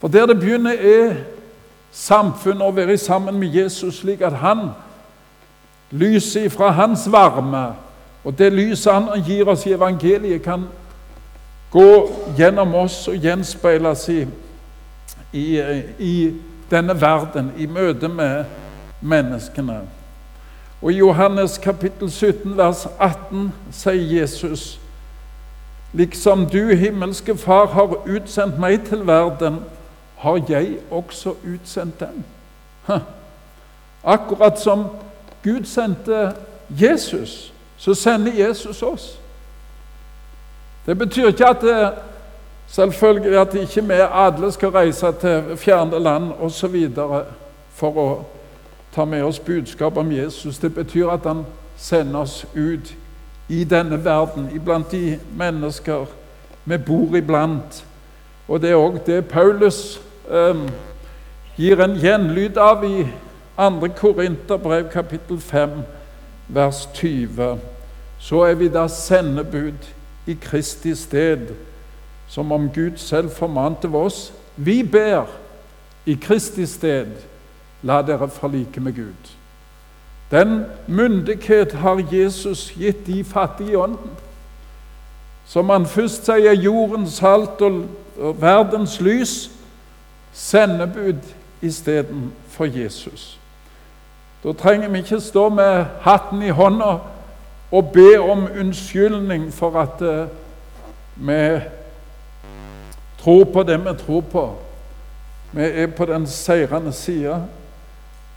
For 0.00 0.08
der 0.08 0.26
det 0.26 0.40
begynner, 0.40 0.72
er 0.72 1.14
samfunnet 1.92 2.62
å 2.62 2.74
være 2.74 2.96
sammen 2.98 3.38
med 3.38 3.48
Jesus 3.54 4.00
slik 4.00 4.20
at 4.20 4.36
han 4.40 4.70
lyser 5.90 6.48
fra 6.48 6.70
hans 6.70 7.08
varme, 7.12 7.72
og 8.24 8.38
det 8.38 8.52
lyset 8.52 8.92
han 8.92 9.24
gir 9.26 9.48
oss 9.48 9.66
i 9.66 9.72
evangeliet, 9.72 10.42
kan 10.42 10.68
gå 11.70 12.10
gjennom 12.38 12.74
oss 12.74 13.08
og 13.08 13.16
gjenspeiles 13.16 14.08
i, 14.08 14.20
i, 15.32 15.46
i 15.98 16.14
denne 16.70 17.00
verden, 17.00 17.52
i 17.58 17.66
møte 17.66 18.08
med 18.08 18.44
menneskene. 19.00 19.80
Og 20.82 20.92
I 20.92 20.96
Johannes 20.96 21.58
kapittel 21.58 22.10
17, 22.10 22.56
vers 22.56 22.86
18 22.98 23.50
sier 23.72 24.20
Jesus 24.20 24.79
Liksom 25.92 26.46
du, 26.46 26.74
himmelske 26.74 27.36
Far, 27.36 27.66
har 27.66 27.96
utsendt 28.06 28.58
meg 28.58 28.84
til 28.86 29.06
verden, 29.06 29.60
har 30.16 30.40
jeg 30.48 30.78
også 30.90 31.34
utsendt 31.54 32.00
dem. 32.00 32.22
Akkurat 34.04 34.60
som 34.60 34.86
Gud 35.44 35.64
sendte 35.64 36.32
Jesus, 36.70 37.52
så 37.76 37.94
sender 37.94 38.46
Jesus 38.46 38.82
oss. 38.82 39.20
Det 40.86 40.98
betyr 40.98 41.26
ikke 41.26 41.46
at 41.46 41.60
det, 41.60 41.92
selvfølgelig 42.66 43.40
at 43.40 43.54
ikke 43.54 43.82
vi 43.84 43.94
alle 44.12 44.52
skal 44.52 44.68
reise 44.68 45.12
til 45.20 45.56
fjerne 45.56 45.98
land 45.98 46.32
osv. 46.40 46.88
for 47.74 47.96
å 47.96 48.24
ta 48.94 49.04
med 49.04 49.22
oss 49.22 49.38
budskap 49.38 49.96
om 49.96 50.12
Jesus. 50.12 50.58
Det 50.58 50.74
betyr 50.74 51.08
at 51.08 51.20
han 51.24 51.46
sender 51.76 52.20
oss 52.20 52.46
ut 52.54 52.94
i 53.50 53.64
denne 53.64 53.98
verden, 54.04 54.48
iblant 54.54 54.92
de 54.92 55.18
mennesker 55.36 56.06
vi 56.64 56.78
bor 56.78 57.16
iblant. 57.16 57.84
Og 58.48 58.62
det 58.62 58.70
er 58.70 58.78
òg 58.78 59.00
det 59.06 59.24
Paulus 59.30 59.98
eh, 60.30 60.60
gir 61.58 61.82
en 61.82 61.96
gjenlyd 61.98 62.58
av 62.62 62.84
i 62.86 63.08
2. 63.58 63.88
Korinterbrev 63.98 64.86
kapittel 64.92 65.40
5, 65.40 65.82
vers 66.48 66.84
20. 66.94 67.58
Så 68.18 68.44
er 68.46 68.54
vi 68.54 68.68
da 68.68 68.86
sendebud 68.88 69.90
i 70.26 70.38
Kristi 70.38 70.94
sted, 70.94 71.50
som 72.28 72.52
om 72.52 72.70
Gud 72.74 72.96
selv 72.96 73.30
formante 73.30 73.88
oss. 73.88 74.32
Vi 74.56 74.82
ber 74.82 75.26
i 76.06 76.14
Kristi 76.14 76.66
sted, 76.66 77.18
la 77.82 78.02
dere 78.02 78.28
forlike 78.28 78.80
med 78.80 78.94
Gud. 78.94 79.39
Den 80.30 80.64
myndighet 80.86 81.72
har 81.72 82.02
Jesus 82.12 82.70
gitt 82.70 83.06
de 83.06 83.24
fattige 83.24 83.72
i 83.72 83.76
ånden. 83.76 84.10
Som 85.46 85.70
han 85.70 85.86
først 85.86 86.26
sier 86.26 86.54
jordens 86.54 87.18
salt 87.18 87.62
og 87.62 88.36
verdens 88.40 89.00
lys, 89.00 89.50
sendebud 90.32 91.18
istedenfor 91.62 92.64
Jesus. 92.64 93.38
Da 94.44 94.52
trenger 94.52 94.88
vi 94.88 94.98
ikke 94.98 95.20
stå 95.20 95.48
med 95.48 95.84
hatten 96.00 96.42
i 96.42 96.54
hånda 96.54 96.94
og 97.70 97.92
be 97.92 98.20
om 98.20 98.46
unnskyldning 98.60 99.52
for 99.54 99.80
at 99.80 100.02
uh, 100.02 100.28
vi 101.16 101.60
tror 103.18 103.44
på 103.44 103.62
det 103.62 103.80
vi 103.84 103.98
tror 104.06 104.20
på. 104.20 104.54
Vi 105.52 105.62
er 105.62 105.86
på 105.86 106.06
den 106.06 106.26
seirende 106.26 106.92
sida, 106.92 107.36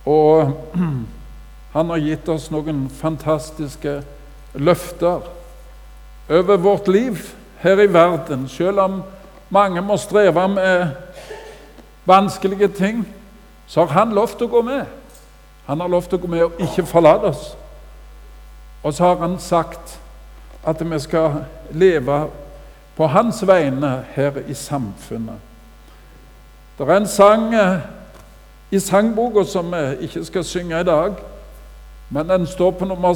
og 0.06 0.54
han 1.74 1.90
har 1.90 1.98
gitt 1.98 2.30
oss 2.30 2.52
noen 2.54 2.86
fantastiske 2.90 4.02
løfter 4.54 5.26
over 6.30 6.58
vårt 6.58 6.88
liv 6.88 7.34
her 7.64 7.82
i 7.82 7.90
verden. 7.90 8.48
Selv 8.48 8.80
om 8.80 9.02
mange 9.50 9.82
må 9.82 9.98
streve 9.98 10.48
med 10.48 10.88
vanskelige 12.06 12.68
ting, 12.68 13.08
så 13.68 13.86
har 13.86 14.06
han 14.06 14.14
lovt 14.14 14.42
å 14.42 14.48
gå 14.48 14.62
med. 14.62 14.86
Han 15.66 15.82
har 15.82 15.90
lovt 15.90 16.14
å 16.14 16.20
gå 16.22 16.30
med 16.30 16.46
og 16.46 16.62
ikke 16.62 16.86
forlate 16.86 17.32
oss. 17.34 17.56
Og 18.84 18.94
så 18.94 19.10
har 19.10 19.22
han 19.24 19.40
sagt 19.40 19.98
at 20.64 20.82
vi 20.84 21.00
skal 21.00 21.44
leve 21.72 22.28
på 22.96 23.08
hans 23.08 23.42
vegne 23.48 24.04
her 24.14 24.38
i 24.48 24.54
samfunnet. 24.54 25.40
Det 26.78 26.86
er 26.88 26.98
en 26.98 27.08
sang 27.08 27.54
eh, 27.54 27.80
i 28.72 28.80
sangboka 28.80 29.44
som 29.46 29.72
vi 29.72 30.08
ikke 30.08 30.26
skal 30.26 30.44
synge 30.44 30.80
i 30.80 30.86
dag, 30.86 31.16
men 32.14 32.30
den 32.30 32.48
står 32.48 32.72
på 32.72 32.86
nummer 32.86 33.14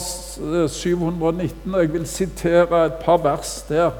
719, 0.67 1.75
og 1.75 1.81
jeg 1.81 1.93
vil 1.93 2.07
sitere 2.07 2.85
et 2.85 2.93
par 3.03 3.17
vers 3.21 3.65
der 3.69 3.91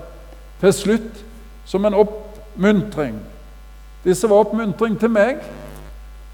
til 0.62 0.74
slutt 0.74 1.20
som 1.66 1.86
en 1.86 1.94
oppmuntring. 1.94 3.20
Disse 4.04 4.30
var 4.30 4.42
oppmuntring 4.42 4.98
til 5.00 5.14
meg, 5.14 5.44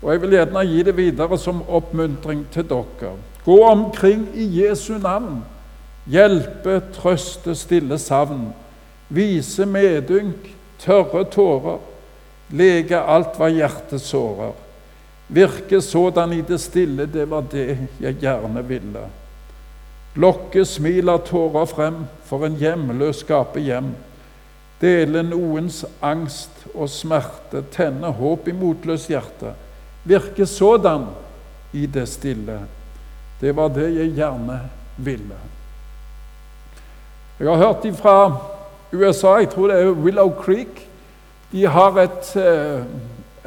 og 0.02 0.13
jeg 0.13 0.21
vil 0.21 0.36
gjerne 0.38 0.65
gi 0.69 0.84
det 0.88 0.95
videre 0.97 1.38
som 1.38 1.60
oppmuntring 1.67 2.45
til 2.54 2.69
dere. 2.69 3.13
Gå 3.43 3.60
omkring 3.67 4.30
i 4.34 4.47
Jesu 4.62 4.93
navn. 4.97 5.43
Hjelpe, 6.08 6.82
trøste, 6.95 7.56
stille 7.56 7.99
savn. 7.99 8.54
Vise 9.10 9.65
medynk, 9.65 10.47
tørre 10.80 11.26
tårer. 11.32 11.82
Lege 12.49 12.99
alt 12.99 13.36
hva 13.39 13.52
hjertet 13.52 14.04
sårer. 14.04 14.56
Virke 15.27 15.81
sådan 15.81 16.33
i 16.33 16.41
det 16.41 16.59
stille, 16.62 17.05
det 17.05 17.29
var 17.29 17.43
det 17.51 17.77
jeg 17.99 18.15
gjerne 18.21 18.63
ville. 18.67 19.05
Lokke 20.15 20.65
smil 20.65 21.09
av 21.09 21.23
tårer 21.25 21.65
frem, 21.65 22.03
for 22.27 22.45
en 22.45 22.57
hjemløs 22.59 23.23
skape 23.23 23.63
hjem. 23.63 23.93
Dele 24.81 25.23
noens 25.25 25.83
angst 26.03 26.67
og 26.73 26.91
smerte, 26.91 27.63
tenne 27.73 28.12
håp 28.13 28.49
i 28.51 28.53
motløst 28.57 29.09
hjerte. 29.09 29.55
Virke 30.03 30.45
sådan 30.45 31.07
i 31.73 31.86
det 31.88 32.05
stille. 32.12 32.59
Det 33.41 33.55
var 33.55 33.71
det 33.73 33.89
jeg 33.95 34.13
gjerne 34.19 34.59
ville. 34.97 35.39
Jeg 37.39 37.49
har 37.49 37.57
hørt 37.57 37.88
fra 37.97 38.17
USA, 38.93 39.39
jeg 39.41 39.49
tror 39.49 39.67
det 39.67 39.79
er 39.81 39.89
Willow 39.91 40.33
Creek. 40.43 40.88
De 41.51 41.65
har 41.67 41.97
et, 41.97 42.36
et, 42.36 42.86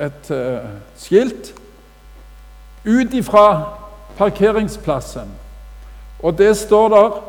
et 0.07 0.31
eh, 0.35 0.67
skilt 0.97 1.55
ut 2.87 3.15
ifra 3.15 3.65
parkeringsplassen. 4.19 5.31
Og 6.23 6.39
det 6.39 6.57
står 6.57 6.89
der 6.89 7.23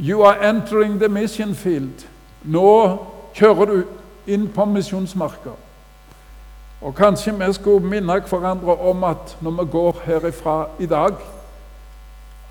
You 0.00 0.24
are 0.24 0.48
entering 0.48 0.98
the 0.98 1.08
mission 1.08 1.54
field. 1.54 2.06
Nå 2.42 2.98
kjører 3.34 3.64
du 3.64 3.82
inn 4.26 4.48
på 4.48 4.64
misjonsmarka. 4.64 5.54
Og 6.82 6.94
kanskje 6.94 7.32
vi 7.38 7.52
skulle 7.52 7.86
minne 7.86 8.20
hverandre 8.20 8.76
om 8.76 9.04
at 9.04 9.36
når 9.40 9.50
vi 9.50 9.70
går 9.70 10.02
herifra 10.04 10.66
i 10.78 10.86
dag 10.86 11.14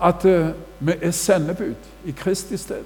at 0.00 0.24
uh, 0.24 0.48
vi 0.78 0.92
er 1.02 1.10
sendebud 1.10 1.74
i 2.04 2.10
Kristi 2.10 2.56
sted. 2.56 2.84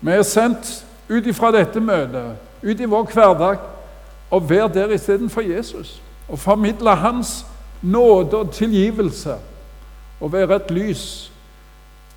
Vi 0.00 0.10
er 0.10 0.22
sendt 0.22 0.86
ut 1.08 1.26
ifra 1.26 1.50
dette 1.52 1.80
møtet, 1.80 2.36
ut 2.62 2.80
i 2.80 2.84
vår 2.88 3.10
hverdag, 3.12 3.58
og 4.30 4.50
være 4.50 4.68
der 4.74 4.94
istedenfor 4.94 5.40
Jesus. 5.40 6.02
Og 6.28 6.38
formidle 6.38 6.94
Hans 6.94 7.46
nåde 7.82 8.36
og 8.36 8.52
tilgivelse 8.52 9.36
og 10.20 10.32
være 10.32 10.56
et 10.56 10.70
lys. 10.70 11.32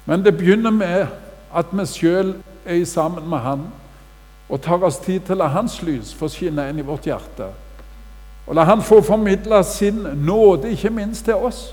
Men 0.06 0.26
det 0.26 0.38
begynner 0.38 0.72
med 0.72 1.06
at 1.54 1.72
vi 1.72 1.86
sjøl 1.86 2.34
er 2.66 2.86
sammen 2.86 3.30
med 3.30 3.38
Han 3.38 3.68
og 4.50 4.62
tar 4.62 4.84
oss 4.84 4.98
tid 4.98 5.20
til 5.20 5.38
å 5.38 5.44
la 5.44 5.52
Hans 5.54 5.82
lys 5.82 6.14
få 6.14 6.28
skinne 6.28 6.68
inn 6.70 6.80
i 6.80 6.86
vårt 6.86 7.08
hjerte. 7.08 7.48
Og 8.48 8.56
la 8.56 8.64
Han 8.68 8.84
få 8.84 9.02
formidle 9.02 9.64
sin 9.64 10.04
nåde, 10.16 10.72
ikke 10.72 10.90
minst 10.90 11.26
til 11.26 11.36
oss 11.36 11.72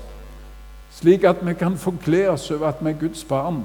slik 0.91 1.23
at 1.23 1.35
vi 1.47 1.53
kan 1.53 1.77
få 1.77 1.93
glede 2.05 2.29
oss 2.29 2.51
over 2.51 2.67
at 2.67 2.85
vi 2.85 2.89
er 2.89 2.99
Guds 2.99 3.23
barn 3.23 3.63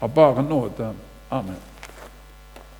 av 0.00 0.14
bare 0.14 0.42
nåde. 0.42 0.92
Amen. 1.30 1.71